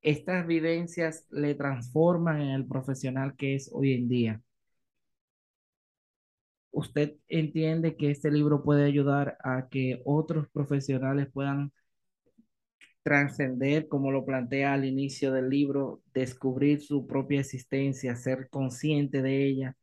estas 0.00 0.46
vivencias 0.46 1.26
le 1.30 1.54
transforman 1.54 2.40
en 2.40 2.50
el 2.50 2.66
profesional 2.66 3.36
que 3.36 3.54
es 3.54 3.70
hoy 3.72 3.92
en 3.92 4.08
día. 4.08 4.42
¿Usted 6.70 7.16
entiende 7.28 7.96
que 7.96 8.10
este 8.10 8.30
libro 8.30 8.62
puede 8.62 8.84
ayudar 8.86 9.36
a 9.44 9.68
que 9.68 10.00
otros 10.06 10.48
profesionales 10.48 11.28
puedan 11.30 11.72
trascender, 13.02 13.88
como 13.88 14.10
lo 14.10 14.24
plantea 14.24 14.72
al 14.72 14.86
inicio 14.86 15.30
del 15.32 15.50
libro, 15.50 16.02
descubrir 16.14 16.80
su 16.80 17.06
propia 17.06 17.40
existencia, 17.40 18.16
ser 18.16 18.48
consciente 18.48 19.20
de 19.20 19.46
ella 19.46 19.76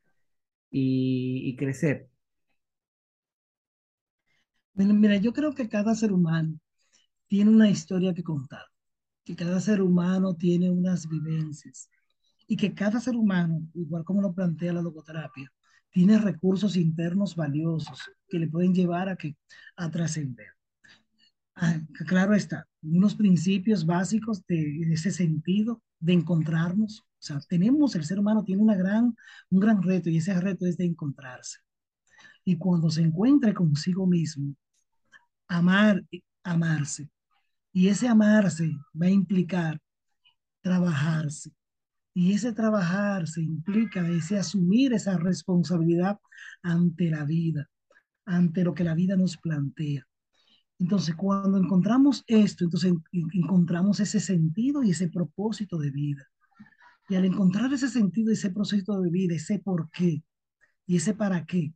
y, 0.71 1.55
crecer? 1.57 2.07
Mira, 4.73 5.17
yo 5.17 5.31
creo 5.33 5.53
que 5.53 5.69
cada 5.69 5.93
ser 5.93 6.11
humano 6.11 6.59
tiene 7.27 7.51
una 7.51 7.69
historia 7.69 8.13
que 8.13 8.23
contar, 8.23 8.65
que 9.23 9.35
cada 9.35 9.59
ser 9.59 9.81
humano 9.81 10.35
tiene 10.35 10.69
unas 10.69 11.07
vivencias 11.07 11.89
y 12.47 12.55
que 12.55 12.73
cada 12.73 12.99
ser 12.99 13.15
humano, 13.15 13.61
igual 13.73 14.03
como 14.03 14.21
lo 14.21 14.33
plantea 14.33 14.73
la 14.73 14.81
logoterapia, 14.81 15.51
tiene 15.91 16.17
recursos 16.17 16.75
internos 16.75 17.35
valiosos 17.35 17.99
que 18.27 18.39
le 18.39 18.47
pueden 18.47 18.73
llevar 18.73 19.09
a, 19.09 19.15
que, 19.15 19.35
a 19.75 19.89
trascender. 19.89 20.47
Ah, 21.55 21.79
claro 22.05 22.35
está, 22.35 22.67
unos 22.83 23.15
principios 23.15 23.85
básicos 23.85 24.45
de, 24.45 24.93
ese 24.93 25.11
sentido 25.11 25.81
de 25.99 26.13
encontrarnos. 26.13 26.99
O 26.99 27.03
sea, 27.17 27.39
tenemos, 27.49 27.95
el 27.95 28.05
ser 28.05 28.19
humano 28.19 28.43
tiene 28.43 28.61
una 28.61 28.75
gran, 28.75 29.15
un 29.49 29.59
gran 29.59 29.81
reto 29.81 30.09
y 30.09 30.17
ese 30.17 30.39
reto 30.39 30.65
es 30.67 30.77
de 30.77 30.85
encontrarse. 30.85 31.57
Y 32.45 32.57
cuando 32.57 32.89
se 32.89 33.01
encuentre 33.01 33.53
consigo 33.53 34.05
mismo, 34.05 34.55
amar, 35.47 36.03
amarse, 36.43 37.09
y 37.77 37.89
ese 37.89 38.07
amarse 38.07 38.75
va 38.99 39.05
a 39.05 39.11
implicar 39.11 39.79
trabajarse. 40.61 41.51
Y 42.11 42.33
ese 42.33 42.51
trabajarse 42.51 43.39
implica 43.39 44.09
ese 44.09 44.39
asumir 44.39 44.93
esa 44.93 45.15
responsabilidad 45.19 46.17
ante 46.63 47.11
la 47.11 47.23
vida, 47.23 47.69
ante 48.25 48.63
lo 48.63 48.73
que 48.73 48.83
la 48.83 48.95
vida 48.95 49.15
nos 49.15 49.37
plantea. 49.37 50.07
Entonces, 50.79 51.13
cuando 51.13 51.59
encontramos 51.59 52.23
esto, 52.25 52.63
entonces 52.63 52.95
encontramos 53.11 53.99
ese 53.99 54.21
sentido 54.21 54.81
y 54.81 54.89
ese 54.89 55.09
propósito 55.09 55.77
de 55.77 55.91
vida. 55.91 56.25
Y 57.09 57.13
al 57.13 57.25
encontrar 57.25 57.71
ese 57.71 57.89
sentido 57.89 58.31
ese 58.31 58.49
propósito 58.49 58.99
de 58.99 59.11
vida, 59.11 59.35
ese 59.35 59.59
por 59.59 59.91
qué 59.91 60.23
y 60.87 60.95
ese 60.95 61.13
para 61.13 61.45
qué, 61.45 61.75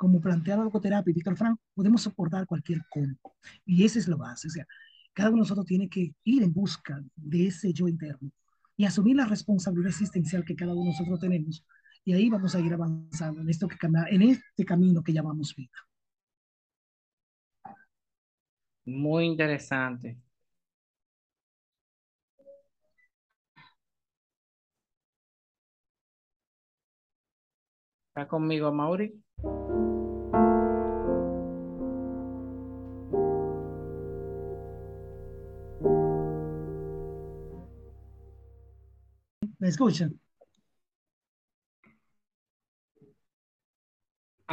como 0.00 0.18
plantea 0.18 0.56
la 0.56 0.64
logoterapia 0.64 1.10
y 1.10 1.14
Víctor 1.14 1.36
Frank, 1.36 1.60
podemos 1.74 2.00
soportar 2.00 2.46
cualquier 2.46 2.80
cómo. 2.88 3.18
Y 3.66 3.84
esa 3.84 3.98
es 3.98 4.08
la 4.08 4.16
base. 4.16 4.48
O 4.48 4.50
sea, 4.50 4.66
cada 5.12 5.28
uno 5.28 5.36
de 5.36 5.40
nosotros 5.40 5.66
tiene 5.66 5.90
que 5.90 6.14
ir 6.24 6.42
en 6.42 6.54
busca 6.54 7.04
de 7.16 7.48
ese 7.48 7.70
yo 7.74 7.86
interno 7.86 8.30
y 8.78 8.86
asumir 8.86 9.16
la 9.16 9.26
responsabilidad 9.26 9.90
existencial 9.90 10.42
que 10.42 10.56
cada 10.56 10.72
uno 10.72 10.84
de 10.84 10.90
nosotros 10.92 11.20
tenemos. 11.20 11.62
Y 12.02 12.14
ahí 12.14 12.30
vamos 12.30 12.54
a 12.54 12.60
ir 12.60 12.72
avanzando 12.72 13.42
en, 13.42 13.50
esto 13.50 13.68
que, 13.68 13.76
en 14.10 14.22
este 14.22 14.64
camino 14.64 15.02
que 15.02 15.12
llamamos 15.12 15.54
vida. 15.54 15.68
Muy 18.86 19.26
interesante. 19.26 20.16
¿Está 28.08 28.26
conmigo, 28.26 28.72
Mauri? 28.72 29.22
Escuchan? 39.70 40.20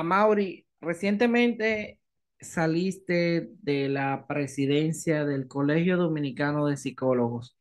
Mauri, 0.03 0.65
recientemente 0.81 1.99
saliste 2.39 3.49
de 3.61 3.89
la 3.89 4.25
presidencia 4.27 5.25
del 5.25 5.47
Colegio 5.47 5.97
Dominicano 5.97 6.67
de 6.67 6.77
Psicólogos, 6.77 7.57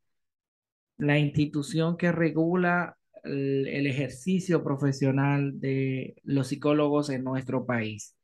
la 0.99 1.19
institución 1.19 1.97
que 1.97 2.13
regula 2.13 2.97
el 3.25 3.87
ejercicio 3.87 4.63
profesional 4.63 5.59
de 5.61 6.17
los 6.23 6.49
psicólogos 6.49 7.11
en 7.11 7.25
nuestro 7.25 7.67
país. 7.67 8.17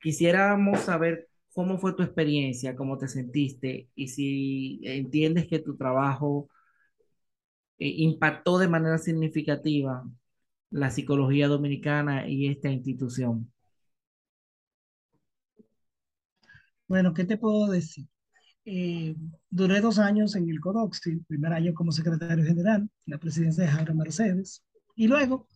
Quisiéramos 0.00 0.80
saber 0.80 1.28
cómo 1.52 1.78
fue 1.78 1.94
tu 1.94 2.02
experiencia, 2.02 2.76
cómo 2.76 2.98
te 2.98 3.08
sentiste 3.08 3.88
y 3.94 4.08
si 4.08 4.80
entiendes 4.84 5.46
que 5.46 5.58
tu 5.58 5.76
trabajo 5.76 6.48
eh, 7.80 7.88
impactó 7.98 8.58
de 8.58 8.68
manera 8.68 8.98
significativa 8.98 10.04
la 10.70 10.90
psicología 10.90 11.48
dominicana 11.48 12.28
y 12.28 12.48
esta 12.48 12.70
institución. 12.70 13.52
Bueno, 16.86 17.14
¿qué 17.14 17.24
te 17.24 17.38
puedo 17.38 17.68
decir? 17.68 18.06
Eh, 18.64 19.16
duré 19.48 19.80
dos 19.80 19.98
años 19.98 20.36
en 20.36 20.50
el 20.50 20.60
CODOXI, 20.60 21.20
primer 21.28 21.52
año 21.52 21.74
como 21.74 21.92
secretario 21.92 22.44
general, 22.44 22.90
la 23.06 23.18
presidencia 23.18 23.64
de 23.64 23.70
Javier 23.70 23.94
Mercedes, 23.94 24.62
y 24.94 25.08
luego 25.08 25.48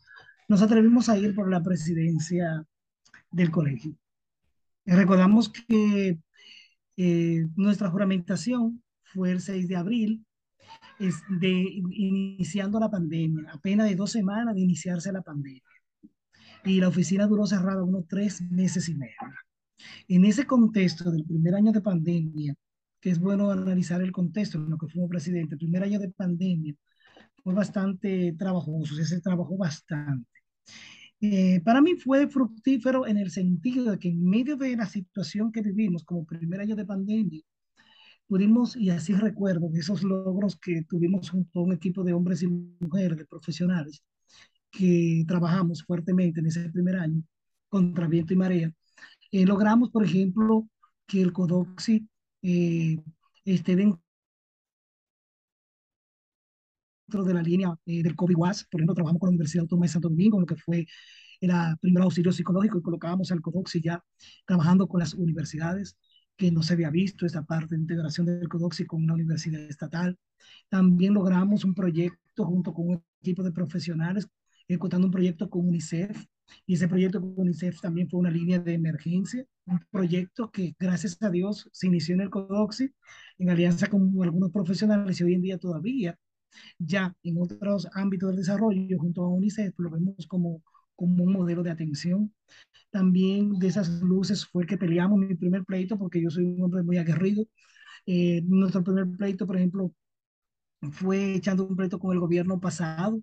nos 0.48 0.62
atrevimos 0.62 1.08
a 1.08 1.18
ir 1.18 1.34
por 1.34 1.50
la 1.50 1.62
presidencia 1.62 2.64
del 3.30 3.50
colegio. 3.50 3.96
recordamos 4.86 5.50
que 5.50 6.18
eh, 6.96 7.46
nuestra 7.56 7.90
juramentación 7.90 8.82
fue 9.02 9.32
el 9.32 9.40
6 9.40 9.68
de 9.68 9.76
abril, 9.76 10.24
es 10.98 11.22
de, 11.28 11.50
iniciando 11.50 12.78
la 12.78 12.90
pandemia, 12.90 13.50
apenas 13.52 13.88
de 13.88 13.96
dos 13.96 14.12
semanas 14.12 14.54
de 14.54 14.60
iniciarse 14.60 15.12
la 15.12 15.22
pandemia. 15.22 15.62
Y 16.64 16.80
la 16.80 16.88
oficina 16.88 17.26
duró 17.26 17.46
cerrada 17.46 17.82
unos 17.82 18.06
tres 18.06 18.40
meses 18.42 18.88
y 18.88 18.94
medio. 18.94 19.16
En 20.08 20.24
ese 20.24 20.46
contexto 20.46 21.10
del 21.10 21.24
primer 21.24 21.54
año 21.54 21.72
de 21.72 21.80
pandemia, 21.80 22.54
que 23.00 23.10
es 23.10 23.18
bueno 23.18 23.50
analizar 23.50 24.00
el 24.00 24.12
contexto 24.12 24.58
en 24.58 24.70
lo 24.70 24.78
que 24.78 24.88
fuimos 24.88 25.10
presidente, 25.10 25.54
el 25.54 25.58
primer 25.58 25.82
año 25.82 25.98
de 25.98 26.10
pandemia 26.10 26.74
fue 27.42 27.52
bastante 27.54 28.34
trabajoso, 28.38 28.94
se 28.94 29.20
trabajó 29.20 29.56
bastante. 29.58 30.30
Eh, 31.20 31.60
para 31.60 31.80
mí 31.80 31.96
fue 31.96 32.28
fructífero 32.28 33.06
en 33.06 33.18
el 33.18 33.30
sentido 33.30 33.92
de 33.92 33.98
que 33.98 34.08
en 34.08 34.24
medio 34.24 34.56
de 34.56 34.76
la 34.76 34.86
situación 34.86 35.52
que 35.52 35.62
vivimos 35.62 36.04
como 36.04 36.24
primer 36.24 36.60
año 36.60 36.76
de 36.76 36.84
pandemia, 36.84 37.42
pudimos, 38.26 38.76
y 38.76 38.90
así 38.90 39.14
recuerdo, 39.14 39.70
esos 39.74 40.02
logros 40.02 40.56
que 40.56 40.82
tuvimos 40.88 41.30
junto 41.30 41.60
a 41.60 41.62
un 41.62 41.72
equipo 41.72 42.02
de 42.04 42.12
hombres 42.12 42.42
y 42.42 42.48
mujeres, 42.48 43.18
de 43.18 43.26
profesionales, 43.26 44.02
que 44.70 45.24
trabajamos 45.26 45.84
fuertemente 45.84 46.40
en 46.40 46.46
ese 46.46 46.68
primer 46.70 46.96
año 46.96 47.22
contra 47.68 48.08
viento 48.08 48.34
y 48.34 48.36
marea, 48.36 48.72
eh, 49.32 49.44
logramos, 49.46 49.90
por 49.90 50.04
ejemplo, 50.04 50.68
que 51.06 51.20
el 51.22 51.32
CODOXI 51.32 52.08
eh, 52.42 52.96
esté 53.44 53.76
dentro 53.76 54.00
de 57.24 57.34
la 57.34 57.42
línea 57.42 57.74
eh, 57.86 58.02
del 58.02 58.16
COVID-WAS. 58.16 58.66
Por 58.70 58.80
ejemplo, 58.80 58.94
trabajamos 58.94 59.20
con 59.20 59.28
la 59.28 59.30
Universidad 59.32 59.62
Autónoma 59.62 59.86
de 59.86 59.92
Santo 59.92 60.08
Domingo, 60.08 60.40
lo 60.40 60.46
que 60.46 60.56
fue 60.56 60.86
el 61.40 61.50
primer 61.80 62.02
auxilio 62.02 62.32
psicológico 62.32 62.78
y 62.78 62.82
colocábamos 62.82 63.30
al 63.32 63.40
CODOXI 63.40 63.82
ya 63.82 64.02
trabajando 64.46 64.86
con 64.86 65.00
las 65.00 65.14
universidades 65.14 65.96
que 66.36 66.50
no 66.50 66.62
se 66.62 66.74
había 66.74 66.90
visto 66.90 67.26
esta 67.26 67.44
parte 67.44 67.74
de 67.74 67.80
integración 67.80 68.26
del 68.26 68.48
CODOXI 68.48 68.86
con 68.86 69.02
una 69.02 69.14
universidad 69.14 69.60
estatal. 69.62 70.18
También 70.68 71.14
logramos 71.14 71.64
un 71.64 71.74
proyecto 71.74 72.44
junto 72.44 72.72
con 72.72 72.88
un 72.88 73.04
equipo 73.20 73.42
de 73.42 73.52
profesionales, 73.52 74.28
ejecutando 74.68 75.06
un 75.06 75.12
proyecto 75.12 75.48
con 75.48 75.68
UNICEF, 75.68 76.26
y 76.66 76.74
ese 76.74 76.88
proyecto 76.88 77.20
con 77.20 77.34
UNICEF 77.36 77.80
también 77.80 78.08
fue 78.08 78.20
una 78.20 78.30
línea 78.30 78.58
de 78.58 78.74
emergencia, 78.74 79.46
un 79.66 79.80
proyecto 79.90 80.50
que 80.50 80.74
gracias 80.78 81.16
a 81.22 81.30
Dios 81.30 81.68
se 81.72 81.86
inició 81.86 82.14
en 82.14 82.22
el 82.22 82.30
CODOXI 82.30 82.92
en 83.38 83.50
alianza 83.50 83.88
con 83.88 84.12
algunos 84.22 84.50
profesionales 84.50 85.20
y 85.20 85.24
hoy 85.24 85.34
en 85.34 85.42
día 85.42 85.58
todavía 85.58 86.18
ya 86.78 87.14
en 87.22 87.38
otros 87.38 87.88
ámbitos 87.92 88.28
del 88.28 88.38
desarrollo 88.38 88.98
junto 88.98 89.22
a 89.22 89.28
UNICEF 89.28 89.74
lo 89.78 89.90
vemos 89.90 90.26
como, 90.26 90.62
como 90.96 91.24
un 91.24 91.32
modelo 91.32 91.62
de 91.62 91.70
atención. 91.70 92.32
También 92.90 93.58
de 93.58 93.68
esas 93.68 94.02
luces 94.02 94.46
fue 94.46 94.66
que 94.66 94.78
peleamos 94.78 95.18
mi 95.18 95.34
primer 95.34 95.64
pleito 95.64 95.98
porque 95.98 96.22
yo 96.22 96.30
soy 96.30 96.44
un 96.44 96.62
hombre 96.62 96.82
muy 96.82 96.98
aguerrido. 96.98 97.46
Eh, 98.06 98.42
nuestro 98.42 98.84
primer 98.84 99.08
pleito, 99.16 99.46
por 99.46 99.56
ejemplo, 99.56 99.92
fue 100.92 101.34
echando 101.34 101.66
un 101.66 101.76
pleito 101.76 101.98
con 101.98 102.12
el 102.12 102.20
gobierno 102.20 102.60
pasado 102.60 103.22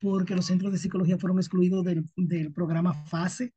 porque 0.00 0.36
los 0.36 0.46
centros 0.46 0.72
de 0.72 0.78
psicología 0.78 1.18
fueron 1.18 1.38
excluidos 1.38 1.84
del, 1.84 2.04
del 2.16 2.52
programa 2.52 2.94
FASE. 2.94 3.52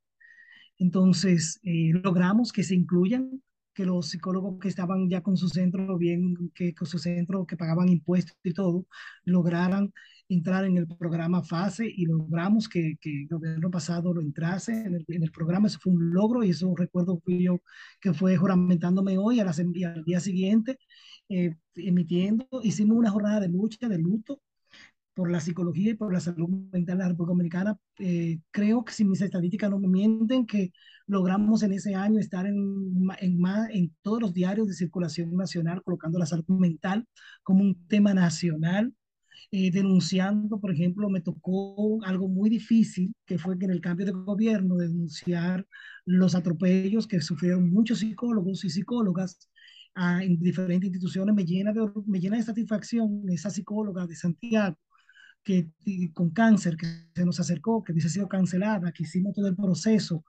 Entonces, 0.78 1.60
eh, 1.64 1.92
logramos 2.04 2.52
que 2.52 2.64
se 2.64 2.74
incluyan, 2.76 3.44
que 3.74 3.86
los 3.86 4.10
psicólogos 4.10 4.60
que 4.60 4.68
estaban 4.68 5.10
ya 5.10 5.22
con 5.22 5.38
su 5.38 5.48
centro, 5.50 5.98
bien, 5.98 6.52
que 6.54 6.74
con 6.74 6.88
su 6.88 7.00
centro, 7.00 7.46
que 7.46 7.58
pagaban 7.58 7.90
impuestos 7.90 8.38
y 8.44 8.54
todo, 8.54 8.86
lograran 9.26 9.94
entrar 10.30 10.66
en 10.66 10.78
el 10.78 10.88
programa 10.88 11.44
FASE 11.44 11.86
y 11.88 12.06
logramos 12.06 12.70
que, 12.70 12.98
que 13.02 13.24
el 13.24 13.28
gobierno 13.28 13.70
pasado 13.70 14.14
lo 14.14 14.22
entrase 14.22 14.74
en 14.74 14.96
el, 14.96 15.06
en 15.08 15.24
el, 15.24 15.32
programa. 15.32 15.68
Eso 15.68 15.80
fue 15.82 15.94
un 15.94 16.14
logro 16.14 16.44
y 16.44 16.50
eso 16.52 16.74
recuerdo 16.76 17.20
fui 17.24 17.44
yo 17.44 17.60
que 18.00 18.14
fue 18.14 18.38
juramentándome 18.38 19.18
hoy 19.18 19.40
a 19.40 19.44
al 19.50 20.04
día 20.06 20.20
siguiente, 20.20 20.78
eh, 21.30 21.56
emitiendo. 21.76 22.48
Hicimos 22.64 22.98
una 22.98 23.12
jornada 23.12 23.40
de 23.42 23.50
lucha, 23.50 23.88
de 23.90 23.98
luto, 23.98 24.42
por 25.14 25.30
la 25.32 25.40
psicología 25.40 25.92
y 25.92 25.96
por 25.96 26.14
la 26.14 26.20
salud 26.20 26.50
mental 26.72 26.98
de 26.98 27.04
la 27.04 27.10
República 27.10 27.32
Dominicana. 27.32 27.78
Eh, 28.00 28.40
creo 28.52 28.84
que 28.84 28.94
si 28.94 29.06
mis 29.06 29.22
estadísticas 29.22 29.70
no 29.70 29.80
me 29.80 29.88
mienten, 29.88 30.46
que 30.46 30.72
logramos 31.08 31.64
en 31.64 31.74
ese 31.74 31.96
año 31.96 32.20
estar 32.20 32.46
en, 32.46 32.56
en, 33.20 33.40
en 33.72 33.96
todos 34.02 34.22
los 34.22 34.34
diarios 34.34 34.68
de 34.68 34.74
circulación 34.74 35.36
nacional, 35.36 35.82
colocando 35.84 36.20
la 36.20 36.26
salud 36.26 36.46
mental 36.48 37.06
como 37.44 37.64
un 37.64 37.88
tema 37.88 38.14
nacional. 38.14 38.94
Eh, 39.54 39.70
denunciando, 39.70 40.62
por 40.62 40.72
ejemplo, 40.72 41.10
me 41.10 41.20
tocó 41.20 42.02
algo 42.06 42.30
muy 42.30 42.50
difícil, 42.50 43.14
que 43.26 43.38
fue 43.38 43.60
que 43.60 43.66
en 43.66 43.72
el 43.72 43.82
cambio 43.82 44.06
de 44.06 44.14
gobierno, 44.14 44.78
denunciar 44.78 45.68
los 46.06 46.36
atropellos 46.36 47.06
que 47.06 47.20
sufrieron 47.20 47.70
muchos 47.70 48.00
psicólogos 48.00 48.64
y 48.64 48.70
psicólogas 48.70 49.50
ah, 49.96 50.24
en 50.24 50.40
diferentes 50.40 50.88
instituciones. 50.88 51.36
Me 51.36 51.44
llena, 51.46 51.74
de, 51.74 51.82
me 52.06 52.20
llena 52.22 52.38
de 52.38 52.44
satisfacción 52.44 53.24
esa 53.30 53.50
psicóloga 53.50 54.08
de 54.08 54.16
Santiago, 54.16 54.78
que 55.44 55.72
con 56.14 56.30
cáncer, 56.32 56.78
que 56.78 56.88
se 57.16 57.26
nos 57.26 57.40
acercó, 57.40 57.84
que 57.84 57.92
hubiese 57.92 58.10
sido 58.10 58.28
cancelada, 58.28 58.92
que 58.92 59.04
hicimos 59.04 59.34
todo 59.34 59.48
el 59.48 59.56
proceso 59.56 60.24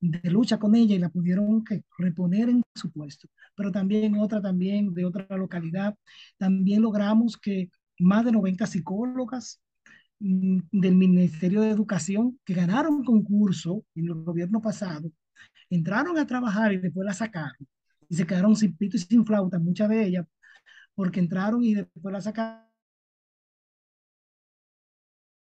de 0.00 0.30
lucha 0.30 0.58
con 0.58 0.74
ella 0.74 0.94
y 0.94 0.98
la 0.98 1.08
pudieron 1.08 1.64
que, 1.64 1.84
reponer 1.98 2.48
en 2.48 2.62
su 2.74 2.90
puesto. 2.92 3.28
Pero 3.56 3.72
también 3.72 4.16
otra, 4.16 4.40
también 4.40 4.94
de 4.94 5.04
otra 5.04 5.26
localidad, 5.36 5.96
también 6.36 6.82
logramos 6.82 7.36
que 7.36 7.70
más 7.98 8.24
de 8.24 8.32
90 8.32 8.66
psicólogas 8.66 9.60
mm, 10.20 10.58
del 10.72 10.94
Ministerio 10.96 11.60
de 11.62 11.70
Educación 11.70 12.38
que 12.44 12.54
ganaron 12.54 13.04
concurso 13.04 13.84
en 13.94 14.06
el 14.06 14.14
gobierno 14.14 14.60
pasado, 14.60 15.10
entraron 15.70 16.18
a 16.18 16.26
trabajar 16.26 16.72
y 16.72 16.78
después 16.78 17.06
la 17.06 17.14
sacaron. 17.14 17.66
Y 18.08 18.16
se 18.16 18.26
quedaron 18.26 18.56
sin 18.56 18.76
pito 18.76 18.96
y 18.96 19.00
sin 19.00 19.26
flauta, 19.26 19.58
muchas 19.58 19.88
de 19.88 20.04
ellas, 20.06 20.26
porque 20.94 21.20
entraron 21.20 21.62
y 21.62 21.74
después 21.74 22.12
la 22.12 22.20
sacaron 22.20 22.67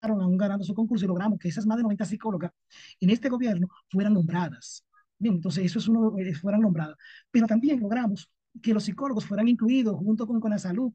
aún 0.02 0.38
ganando 0.38 0.64
su 0.64 0.74
concurso 0.74 1.06
y 1.06 1.08
logramos 1.08 1.40
que 1.40 1.50
esas 1.50 1.66
más 1.66 1.78
de 1.78 1.84
90 1.84 2.06
psicólogas 2.06 2.52
en 3.00 3.10
este 3.10 3.30
gobierno 3.30 3.68
fueran 3.90 4.14
nombradas. 4.14 4.86
Bien, 5.20 5.36
entonces 5.36 5.66
eso 5.66 5.80
es 5.80 5.88
uno, 5.88 6.18
eh, 6.20 6.34
fueran 6.36 6.62
nombradas. 6.62 6.96
Pero 7.32 7.48
también 7.48 7.80
logramos 7.80 8.32
que 8.62 8.74
los 8.74 8.84
psicólogos 8.84 9.26
fueran 9.26 9.48
incluidos 9.48 9.96
junto 9.96 10.28
con, 10.28 10.40
con 10.40 10.52
la 10.52 10.60
salud. 10.60 10.92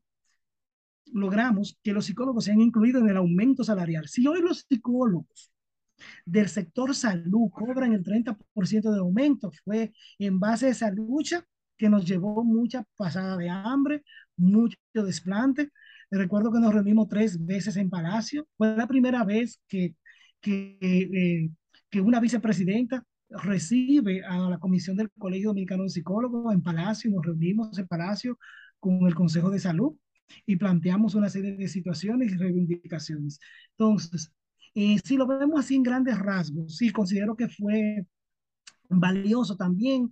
Logramos 1.12 1.78
que 1.82 1.92
los 1.92 2.06
psicólogos 2.06 2.44
sean 2.44 2.60
incluidos 2.60 3.02
en 3.02 3.10
el 3.10 3.16
aumento 3.16 3.64
salarial. 3.64 4.08
Si 4.08 4.26
hoy 4.26 4.40
los 4.40 4.64
psicólogos 4.68 5.50
del 6.24 6.48
sector 6.48 6.94
salud 6.94 7.50
cobran 7.50 7.92
el 7.92 8.02
30% 8.02 8.90
de 8.90 8.98
aumento, 8.98 9.50
fue 9.64 9.92
en 10.18 10.40
base 10.40 10.66
a 10.66 10.70
esa 10.70 10.90
lucha 10.90 11.44
que 11.76 11.88
nos 11.88 12.06
llevó 12.06 12.44
mucha 12.44 12.84
pasada 12.96 13.36
de 13.36 13.50
hambre, 13.50 14.04
mucho 14.36 14.78
desplante, 14.92 15.70
Recuerdo 16.14 16.52
que 16.52 16.60
nos 16.60 16.74
reunimos 16.74 17.08
tres 17.08 17.42
veces 17.42 17.74
en 17.78 17.88
Palacio. 17.88 18.46
Fue 18.58 18.76
la 18.76 18.86
primera 18.86 19.24
vez 19.24 19.58
que, 19.66 19.96
que, 20.42 20.76
eh, 20.82 21.50
que 21.88 22.00
una 22.02 22.20
vicepresidenta 22.20 23.02
recibe 23.30 24.22
a 24.22 24.50
la 24.50 24.58
comisión 24.58 24.94
del 24.94 25.10
Colegio 25.12 25.48
Dominicano 25.48 25.84
de 25.84 25.88
Psicólogos 25.88 26.52
en 26.52 26.62
Palacio. 26.62 27.10
Nos 27.10 27.24
reunimos 27.24 27.78
en 27.78 27.86
Palacio 27.86 28.38
con 28.78 29.06
el 29.06 29.14
Consejo 29.14 29.48
de 29.48 29.58
Salud 29.58 29.94
y 30.44 30.56
planteamos 30.56 31.14
una 31.14 31.30
serie 31.30 31.56
de 31.56 31.66
situaciones 31.66 32.30
y 32.30 32.36
reivindicaciones. 32.36 33.40
Entonces, 33.70 34.30
eh, 34.74 34.98
si 35.02 35.16
lo 35.16 35.26
vemos 35.26 35.60
así 35.60 35.76
en 35.76 35.82
grandes 35.82 36.18
rasgos, 36.18 36.76
sí, 36.76 36.90
considero 36.90 37.34
que 37.36 37.48
fue 37.48 38.06
valioso 38.90 39.56
también. 39.56 40.10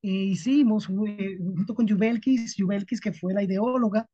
Eh, 0.00 0.26
hicimos 0.26 0.86
junto 0.86 1.74
con 1.74 1.88
Jubelkis, 1.88 2.54
Jubelkis, 2.56 3.00
que 3.00 3.12
fue 3.12 3.34
la 3.34 3.42
ideóloga 3.42 4.08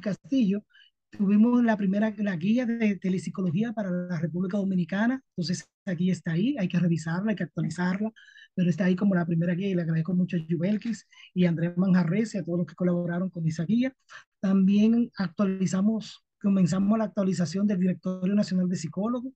Castillo, 0.00 0.64
tuvimos 1.10 1.62
la 1.64 1.76
primera, 1.76 2.12
la 2.18 2.36
guía 2.36 2.66
de 2.66 2.96
telepsicología 2.96 3.72
para 3.72 3.90
la 3.90 4.18
República 4.18 4.56
Dominicana, 4.58 5.22
entonces 5.36 5.68
aquí 5.84 6.10
está 6.10 6.32
ahí, 6.32 6.56
hay 6.58 6.68
que 6.68 6.78
revisarla, 6.78 7.30
hay 7.30 7.36
que 7.36 7.44
actualizarla, 7.44 8.10
pero 8.54 8.70
está 8.70 8.86
ahí 8.86 8.96
como 8.96 9.14
la 9.14 9.26
primera 9.26 9.54
guía 9.54 9.68
y 9.68 9.74
le 9.74 9.82
agradezco 9.82 10.14
mucho 10.14 10.36
a 10.36 10.40
Jubelkis 10.48 11.06
y 11.34 11.44
a 11.44 11.50
Andrés 11.50 11.76
Manjarres 11.76 12.34
y 12.34 12.38
a 12.38 12.44
todos 12.44 12.58
los 12.58 12.66
que 12.66 12.74
colaboraron 12.74 13.30
con 13.30 13.46
esa 13.46 13.64
guía. 13.64 13.94
También 14.40 15.10
actualizamos 15.16 16.24
comenzamos 16.42 16.98
la 16.98 17.04
actualización 17.04 17.66
del 17.66 17.78
Directorio 17.78 18.34
Nacional 18.34 18.68
de 18.68 18.76
Psicólogos, 18.76 19.32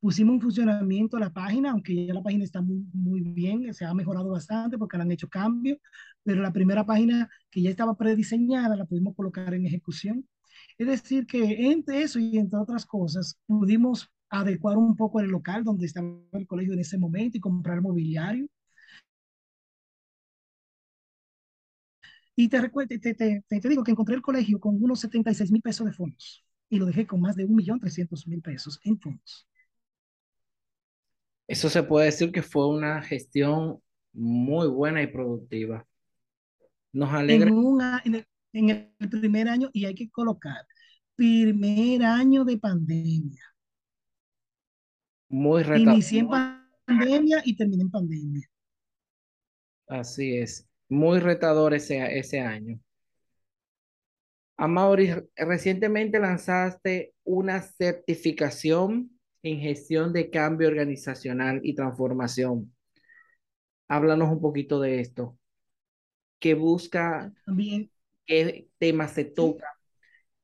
pusimos 0.00 0.34
en 0.34 0.40
funcionamiento 0.40 1.18
la 1.18 1.32
página, 1.32 1.70
aunque 1.72 2.06
ya 2.06 2.14
la 2.14 2.22
página 2.22 2.44
está 2.44 2.60
muy, 2.62 2.84
muy 2.92 3.20
bien, 3.22 3.72
se 3.74 3.84
ha 3.84 3.94
mejorado 3.94 4.30
bastante 4.30 4.78
porque 4.78 4.96
le 4.96 5.02
han 5.04 5.12
hecho 5.12 5.28
cambios, 5.28 5.78
pero 6.22 6.42
la 6.42 6.52
primera 6.52 6.84
página 6.86 7.28
que 7.50 7.62
ya 7.62 7.70
estaba 7.70 7.96
prediseñada 7.96 8.76
la 8.76 8.86
pudimos 8.86 9.14
colocar 9.14 9.52
en 9.54 9.66
ejecución. 9.66 10.26
Es 10.78 10.86
decir, 10.88 11.26
que 11.26 11.70
entre 11.70 12.02
eso 12.02 12.18
y 12.18 12.38
entre 12.38 12.58
otras 12.58 12.86
cosas, 12.86 13.38
pudimos 13.46 14.10
adecuar 14.30 14.76
un 14.78 14.96
poco 14.96 15.20
el 15.20 15.28
local 15.28 15.64
donde 15.64 15.86
estaba 15.86 16.08
el 16.32 16.46
colegio 16.46 16.72
en 16.74 16.80
ese 16.80 16.98
momento 16.98 17.36
y 17.38 17.40
comprar 17.40 17.80
mobiliario. 17.82 18.48
Y 22.36 22.48
te, 22.48 22.58
te, 22.98 23.14
te, 23.14 23.42
te, 23.48 23.68
digo 23.68 23.84
que 23.84 23.90
encontré 23.90 24.14
el 24.14 24.22
colegio 24.22 24.58
con 24.58 24.82
unos 24.82 25.00
76 25.00 25.52
mil 25.52 25.60
pesos 25.62 25.86
de 25.86 25.92
fondos 25.92 26.44
y 26.70 26.78
lo 26.78 26.86
dejé 26.86 27.06
con 27.06 27.20
más 27.20 27.36
de 27.36 27.46
1.300.000 27.46 28.42
pesos 28.42 28.80
en 28.84 28.98
fondos. 28.98 29.46
Eso 31.50 31.68
se 31.68 31.82
puede 31.82 32.06
decir 32.06 32.30
que 32.30 32.42
fue 32.42 32.68
una 32.68 33.02
gestión 33.02 33.82
muy 34.12 34.68
buena 34.68 35.02
y 35.02 35.08
productiva. 35.08 35.84
Nos 36.92 37.12
alegra. 37.12 37.48
En, 37.48 37.56
una, 37.56 38.00
en, 38.04 38.14
el, 38.14 38.26
en 38.52 38.70
el 38.70 39.10
primer 39.10 39.48
año, 39.48 39.68
y 39.72 39.84
hay 39.84 39.96
que 39.96 40.08
colocar, 40.10 40.64
primer 41.16 42.04
año 42.04 42.44
de 42.44 42.56
pandemia. 42.56 43.42
Muy 45.28 45.64
retador. 45.64 45.94
Inicié 45.94 46.20
en 46.20 46.28
pandemia 46.28 47.42
y 47.44 47.56
terminé 47.56 47.82
en 47.82 47.90
pandemia. 47.90 48.48
Así 49.88 50.36
es. 50.36 50.68
Muy 50.88 51.18
retador 51.18 51.74
ese, 51.74 52.16
ese 52.16 52.38
año. 52.38 52.78
Amaury, 54.56 55.16
recientemente 55.34 56.20
lanzaste 56.20 57.12
una 57.24 57.60
certificación 57.60 59.19
en 59.42 59.60
gestión 59.60 60.12
de 60.12 60.30
cambio 60.30 60.68
organizacional 60.68 61.60
y 61.62 61.74
transformación. 61.74 62.74
Háblanos 63.88 64.30
un 64.30 64.40
poquito 64.40 64.80
de 64.80 65.00
esto. 65.00 65.38
¿Qué 66.38 66.54
busca? 66.54 67.32
¿Qué 68.26 68.68
temas 68.78 69.12
se 69.12 69.24
toca? 69.24 69.66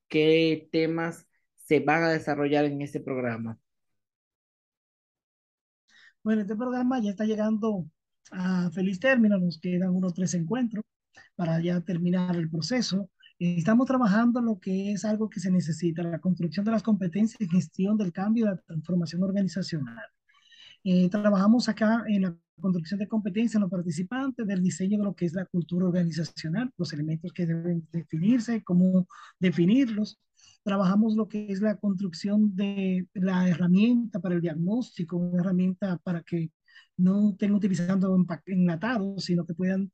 ¿Qué 0.09 0.69
temas 0.73 1.27
se 1.57 1.81
van 1.81 2.05
a 2.05 2.11
desarrollar 2.11 2.65
en 2.65 2.83
este 2.83 3.01
programa? 3.01 3.59
Bueno, 6.23 6.43
este 6.43 6.57
programa 6.57 7.01
ya 7.01 7.11
está 7.11 7.25
llegando 7.25 7.87
a 8.33 8.71
feliz 8.73 8.99
término. 8.99 9.39
Nos 9.39 9.59
quedan 9.61 9.95
unos 9.95 10.15
tres 10.15 10.35
encuentros 10.35 10.85
para 11.37 11.61
ya 11.61 11.81
terminar 11.81 12.37
el 12.37 12.51
proceso. 12.51 13.09
Estamos 13.39 13.87
trabajando 13.87 14.41
lo 14.41 14.59
que 14.59 14.93
es 14.93 15.05
algo 15.05 15.29
que 15.29 15.41
se 15.41 15.51
necesita, 15.51 16.03
la 16.03 16.21
construcción 16.21 16.65
de 16.65 16.71
las 16.71 16.83
competencias 16.83 17.39
y 17.41 17.49
gestión 17.49 17.99
del 17.99 18.11
cambio 18.13 18.47
y 18.47 18.49
la 18.49 18.57
transformación 18.57 19.23
organizacional. 19.23 20.07
Eh, 20.85 21.11
trabajamos 21.11 21.69
acá 21.69 22.03
en 22.07 22.23
la 22.23 22.37
construcción 22.59 22.99
de 22.99 23.09
competencias 23.09 23.57
en 23.57 23.63
los 23.63 23.71
participantes, 23.71 24.47
del 24.47 24.63
diseño 24.63 24.97
de 24.99 25.05
lo 25.05 25.15
que 25.15 25.27
es 25.27 25.35
la 25.35 25.45
cultura 25.45 25.87
organizacional, 25.87 26.73
los 26.79 26.93
elementos 26.95 27.31
que 27.35 27.45
deben 27.45 27.87
definirse, 27.93 28.65
cómo 28.65 29.07
definirlos. 29.39 30.19
Trabajamos 30.63 31.15
lo 31.15 31.29
que 31.29 31.53
es 31.53 31.61
la 31.61 31.77
construcción 31.77 32.57
de 32.57 33.07
la 33.13 33.49
herramienta 33.49 34.19
para 34.19 34.37
el 34.37 34.41
diagnóstico, 34.41 35.19
una 35.19 35.43
herramienta 35.43 35.99
para 35.99 36.23
que 36.23 36.51
no 36.97 37.31
estén 37.31 37.53
utilizando 37.53 38.17
enlatados, 38.47 39.25
sino 39.25 39.45
que 39.45 39.55
puedan 39.55 39.91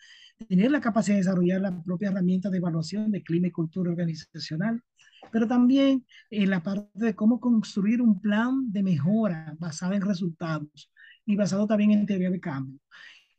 tener 0.48 0.70
la 0.70 0.80
capacidad 0.80 1.16
de 1.16 1.22
desarrollar 1.22 1.60
la 1.60 1.82
propia 1.82 2.10
herramienta 2.10 2.50
de 2.50 2.58
evaluación 2.58 3.10
de 3.10 3.22
clima 3.22 3.48
y 3.48 3.50
cultura 3.50 3.90
organizacional, 3.90 4.82
pero 5.30 5.46
también 5.46 6.04
en 6.30 6.50
la 6.50 6.62
parte 6.62 6.88
de 6.94 7.14
cómo 7.14 7.40
construir 7.40 8.00
un 8.00 8.20
plan 8.20 8.72
de 8.72 8.82
mejora 8.82 9.54
basado 9.58 9.94
en 9.94 10.02
resultados 10.02 10.90
y 11.24 11.36
basado 11.36 11.66
también 11.66 11.92
en 11.92 12.06
teoría 12.06 12.30
de 12.30 12.40
cambio. 12.40 12.78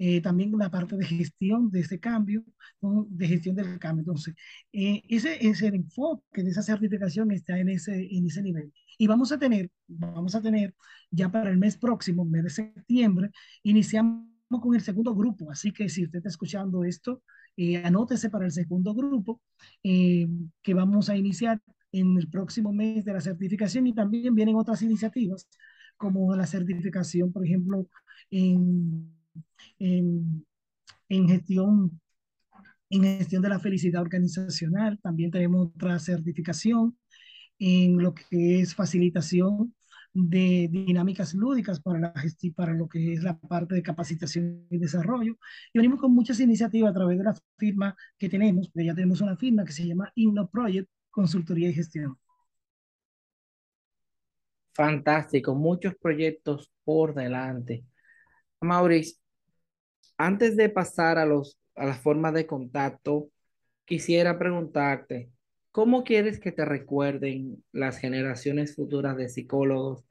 Eh, 0.05 0.19
también 0.19 0.51
la 0.57 0.69
parte 0.69 0.97
de 0.97 1.05
gestión 1.05 1.71
de 1.71 1.79
ese 1.79 1.97
cambio, 1.97 2.43
de 2.81 3.25
gestión 3.25 3.55
del 3.55 3.79
cambio. 3.79 4.01
Entonces, 4.01 4.35
eh, 4.73 5.01
ese 5.07 5.47
es 5.47 5.61
el 5.61 5.75
enfoque 5.75 6.43
de 6.43 6.49
esa 6.49 6.61
certificación 6.61 7.31
está 7.31 7.57
en 7.57 7.69
ese, 7.69 8.09
en 8.11 8.25
ese 8.25 8.41
nivel. 8.41 8.73
Y 8.97 9.07
vamos 9.07 9.31
a 9.31 9.39
tener, 9.39 9.71
vamos 9.87 10.35
a 10.35 10.41
tener 10.41 10.75
ya 11.09 11.31
para 11.31 11.49
el 11.49 11.57
mes 11.57 11.77
próximo, 11.77 12.25
mes 12.25 12.43
de 12.43 12.49
septiembre, 12.49 13.31
iniciamos 13.63 14.27
con 14.49 14.75
el 14.75 14.81
segundo 14.81 15.15
grupo. 15.15 15.49
Así 15.49 15.71
que 15.71 15.87
si 15.87 16.03
usted 16.03 16.17
está 16.17 16.27
escuchando 16.27 16.83
esto, 16.83 17.23
eh, 17.55 17.77
anótese 17.77 18.29
para 18.29 18.43
el 18.43 18.51
segundo 18.51 18.93
grupo 18.93 19.39
eh, 19.83 20.27
que 20.61 20.73
vamos 20.73 21.09
a 21.09 21.15
iniciar 21.15 21.61
en 21.93 22.17
el 22.17 22.27
próximo 22.27 22.73
mes 22.73 23.05
de 23.05 23.13
la 23.13 23.21
certificación 23.21 23.87
y 23.87 23.93
también 23.93 24.35
vienen 24.35 24.57
otras 24.57 24.81
iniciativas 24.81 25.47
como 25.95 26.35
la 26.35 26.45
certificación, 26.45 27.31
por 27.31 27.45
ejemplo, 27.45 27.87
en, 28.29 29.22
en, 29.79 30.45
gestión 31.09 31.99
en 32.89 33.03
gestión 33.03 33.41
de 33.41 33.49
la 33.49 33.59
felicidad 33.59 34.01
organizacional. 34.01 34.99
También 35.01 35.31
tenemos 35.31 35.67
otra 35.75 35.99
certificación 35.99 36.97
en 37.59 37.97
lo 37.97 38.13
que 38.13 38.61
es 38.61 38.75
facilitación 38.75 39.73
de 40.13 40.69
dinámicas 40.71 41.33
lúdicas 41.33 41.79
para, 41.81 41.99
la 41.99 42.13
para 42.55 42.73
lo 42.73 42.87
que 42.87 43.13
es 43.13 43.23
la 43.23 43.37
parte 43.39 43.75
de 43.75 43.83
capacitación 43.83 44.67
y 44.69 44.77
desarrollo. 44.77 45.37
Y 45.73 45.79
venimos 45.79 45.99
con 45.99 46.13
muchas 46.13 46.39
iniciativas 46.39 46.91
a 46.91 46.93
través 46.93 47.17
de 47.17 47.23
la 47.23 47.35
firma 47.57 47.95
que 48.17 48.29
tenemos, 48.29 48.71
ya 48.75 48.93
tenemos 48.93 49.21
una 49.21 49.35
firma 49.37 49.65
que 49.65 49.71
se 49.71 49.87
llama 49.87 50.11
Inno 50.15 50.47
Project, 50.49 50.89
Consultoría 51.09 51.69
y 51.69 51.73
Gestión. 51.73 52.17
Fantástico, 54.73 55.53
muchos 55.53 55.95
proyectos 55.95 56.71
por 56.83 57.13
delante. 57.13 57.85
Maurice, 58.61 59.17
antes 60.25 60.55
de 60.57 60.69
pasar 60.69 61.17
a, 61.17 61.25
los, 61.25 61.59
a 61.75 61.85
las 61.85 61.99
formas 62.01 62.33
de 62.33 62.47
contacto, 62.47 63.29
quisiera 63.85 64.37
preguntarte, 64.39 65.31
¿Cómo 65.73 66.03
quieres 66.03 66.39
que 66.39 66.51
te 66.51 66.65
recuerden 66.65 67.63
las 67.71 67.97
generaciones 67.97 68.75
futuras 68.75 69.17
de 69.17 69.27
psicólogos 69.27 70.05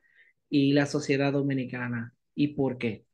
y 0.51 0.73
la 0.73 0.87
sociedad 0.87 1.33
dominicana 1.33 2.17
y 2.35 2.49
por 2.55 2.79
qué? 2.79 3.07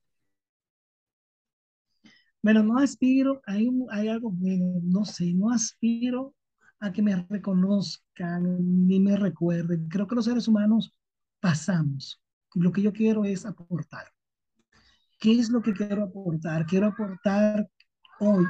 Bueno, 2.43 2.63
no 2.63 2.79
aspiro, 2.79 3.43
hay, 3.45 3.69
hay 3.91 4.09
algo, 4.09 4.33
no 4.41 5.05
sé, 5.05 5.35
no 5.35 5.51
aspiro 5.51 6.35
a 6.81 6.91
que 6.91 7.03
me 7.03 7.17
reconozcan 7.29 8.87
ni 8.87 8.99
me 8.99 9.15
recuerden. 9.19 9.87
Creo 9.91 10.07
que 10.07 10.15
los 10.15 10.25
seres 10.25 10.49
humanos 10.49 10.95
pasamos. 11.41 12.19
Lo 12.55 12.73
que 12.73 12.81
yo 12.81 12.95
quiero 12.95 13.27
es 13.27 13.45
aportar. 13.45 14.07
¿Qué 15.19 15.33
es 15.39 15.51
lo 15.51 15.62
que 15.62 15.73
quiero 15.73 16.05
aportar? 16.05 16.64
Quiero 16.66 16.87
aportar 16.87 17.69
hoy 18.21 18.45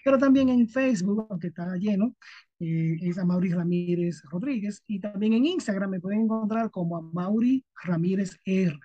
pero 0.04 0.18
también 0.18 0.50
en 0.50 0.68
Facebook, 0.68 1.28
aunque 1.30 1.48
está 1.48 1.76
lleno, 1.78 2.16
eh, 2.60 2.98
es 3.02 3.18
Amaury 3.18 3.52
Ramírez 3.52 4.22
Rodríguez, 4.30 4.84
y 4.88 5.00
también 5.00 5.34
en 5.34 5.46
Instagram 5.46 5.92
me 5.92 6.00
pueden 6.00 6.22
encontrar 6.22 6.72
como 6.72 6.98
Amaury 6.98 7.64
Ramírez 7.84 8.38
R. 8.46 8.80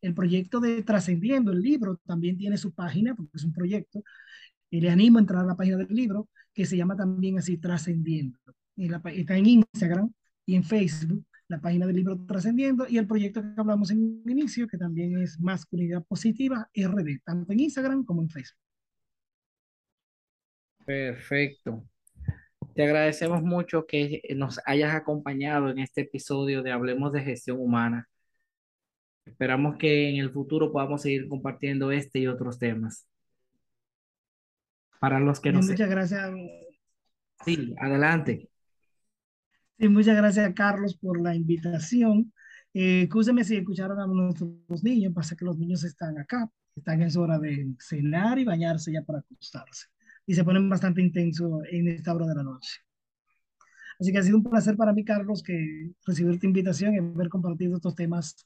El 0.00 0.14
proyecto 0.14 0.60
de 0.60 0.82
Trascendiendo, 0.82 1.52
el 1.52 1.60
libro, 1.60 2.00
también 2.06 2.36
tiene 2.36 2.56
su 2.56 2.72
página, 2.72 3.14
porque 3.14 3.36
es 3.36 3.44
un 3.44 3.52
proyecto, 3.52 4.02
y 4.70 4.80
le 4.80 4.90
animo 4.90 5.18
a 5.18 5.20
entrar 5.20 5.44
a 5.44 5.46
la 5.46 5.56
página 5.56 5.76
del 5.76 5.94
libro, 5.94 6.28
que 6.54 6.66
se 6.66 6.76
llama 6.76 6.96
también 6.96 7.38
así 7.38 7.58
Trascendiendo. 7.58 8.38
Está 8.76 9.36
en 9.36 9.46
Instagram 9.46 10.10
y 10.50 10.56
en 10.56 10.64
Facebook, 10.64 11.24
la 11.46 11.60
página 11.60 11.86
del 11.86 11.94
libro 11.94 12.26
Trascendiendo 12.26 12.84
y 12.88 12.98
el 12.98 13.06
proyecto 13.06 13.40
que 13.40 13.48
hablamos 13.56 13.92
en 13.92 14.20
inicio, 14.26 14.66
que 14.66 14.76
también 14.76 15.16
es 15.22 15.38
Masculinidad 15.38 16.02
Positiva 16.02 16.68
RD, 16.74 17.20
tanto 17.24 17.52
en 17.52 17.60
Instagram 17.60 18.04
como 18.04 18.22
en 18.22 18.30
Facebook. 18.30 18.58
Perfecto. 20.84 21.84
Te 22.74 22.82
agradecemos 22.82 23.42
mucho 23.42 23.86
que 23.86 24.22
nos 24.34 24.58
hayas 24.66 24.92
acompañado 24.92 25.70
en 25.70 25.78
este 25.78 26.00
episodio 26.00 26.64
de 26.64 26.72
Hablemos 26.72 27.12
de 27.12 27.20
Gestión 27.20 27.60
Humana. 27.60 28.08
Esperamos 29.24 29.76
que 29.76 30.08
en 30.08 30.16
el 30.16 30.32
futuro 30.32 30.72
podamos 30.72 31.02
seguir 31.02 31.28
compartiendo 31.28 31.92
este 31.92 32.18
y 32.18 32.26
otros 32.26 32.58
temas. 32.58 33.06
Para 34.98 35.20
los 35.20 35.38
que 35.38 35.52
no 35.52 35.60
Muchas 35.60 35.88
gracias. 35.88 36.28
Sí, 37.44 37.72
adelante. 37.78 38.50
Sí, 39.80 39.88
muchas 39.88 40.14
gracias, 40.14 40.52
Carlos, 40.54 40.94
por 40.94 41.18
la 41.22 41.34
invitación. 41.34 42.30
Eh, 42.74 43.08
si 43.42 43.56
escucharon 43.56 43.98
a 43.98 44.06
nuestros 44.06 44.84
niños, 44.84 45.14
pasa 45.14 45.34
que 45.34 45.46
los 45.46 45.56
niños 45.56 45.84
están 45.84 46.18
acá, 46.18 46.50
están 46.76 47.00
en 47.00 47.10
su 47.10 47.18
hora 47.22 47.38
de 47.38 47.66
cenar 47.78 48.38
y 48.38 48.44
bañarse 48.44 48.92
ya 48.92 49.00
para 49.02 49.20
acostarse. 49.20 49.86
Y 50.26 50.34
se 50.34 50.44
ponen 50.44 50.68
bastante 50.68 51.00
intensos 51.00 51.62
en 51.70 51.88
esta 51.88 52.14
hora 52.14 52.26
de 52.26 52.34
la 52.34 52.42
noche. 52.42 52.80
Así 53.98 54.12
que 54.12 54.18
ha 54.18 54.22
sido 54.22 54.36
un 54.36 54.44
placer 54.44 54.76
para 54.76 54.92
mí, 54.92 55.02
Carlos, 55.02 55.42
que 55.42 55.92
recibir 56.06 56.38
tu 56.38 56.46
invitación 56.46 56.94
y 56.94 56.98
haber 56.98 57.30
compartido 57.30 57.76
estos 57.76 57.94
temas 57.94 58.36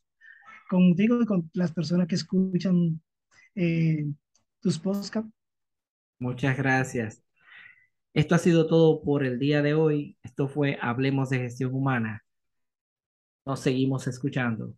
contigo 0.70 1.20
y 1.20 1.26
con 1.26 1.50
las 1.52 1.72
personas 1.72 2.06
que 2.06 2.14
escuchan 2.14 3.02
eh, 3.56 4.06
tus 4.60 4.78
podcasts. 4.78 5.32
Muchas 6.20 6.56
gracias. 6.56 7.23
Esto 8.14 8.34
ha 8.34 8.38
sido 8.38 8.66
todo 8.66 9.02
por 9.02 9.24
el 9.24 9.38
día 9.38 9.60
de 9.60 9.74
hoy. 9.74 10.16
Esto 10.22 10.48
fue 10.48 10.78
Hablemos 10.80 11.30
de 11.30 11.38
Gestión 11.40 11.74
Humana. 11.74 12.24
Nos 13.46 13.60
seguimos 13.60 14.06
escuchando. 14.06 14.74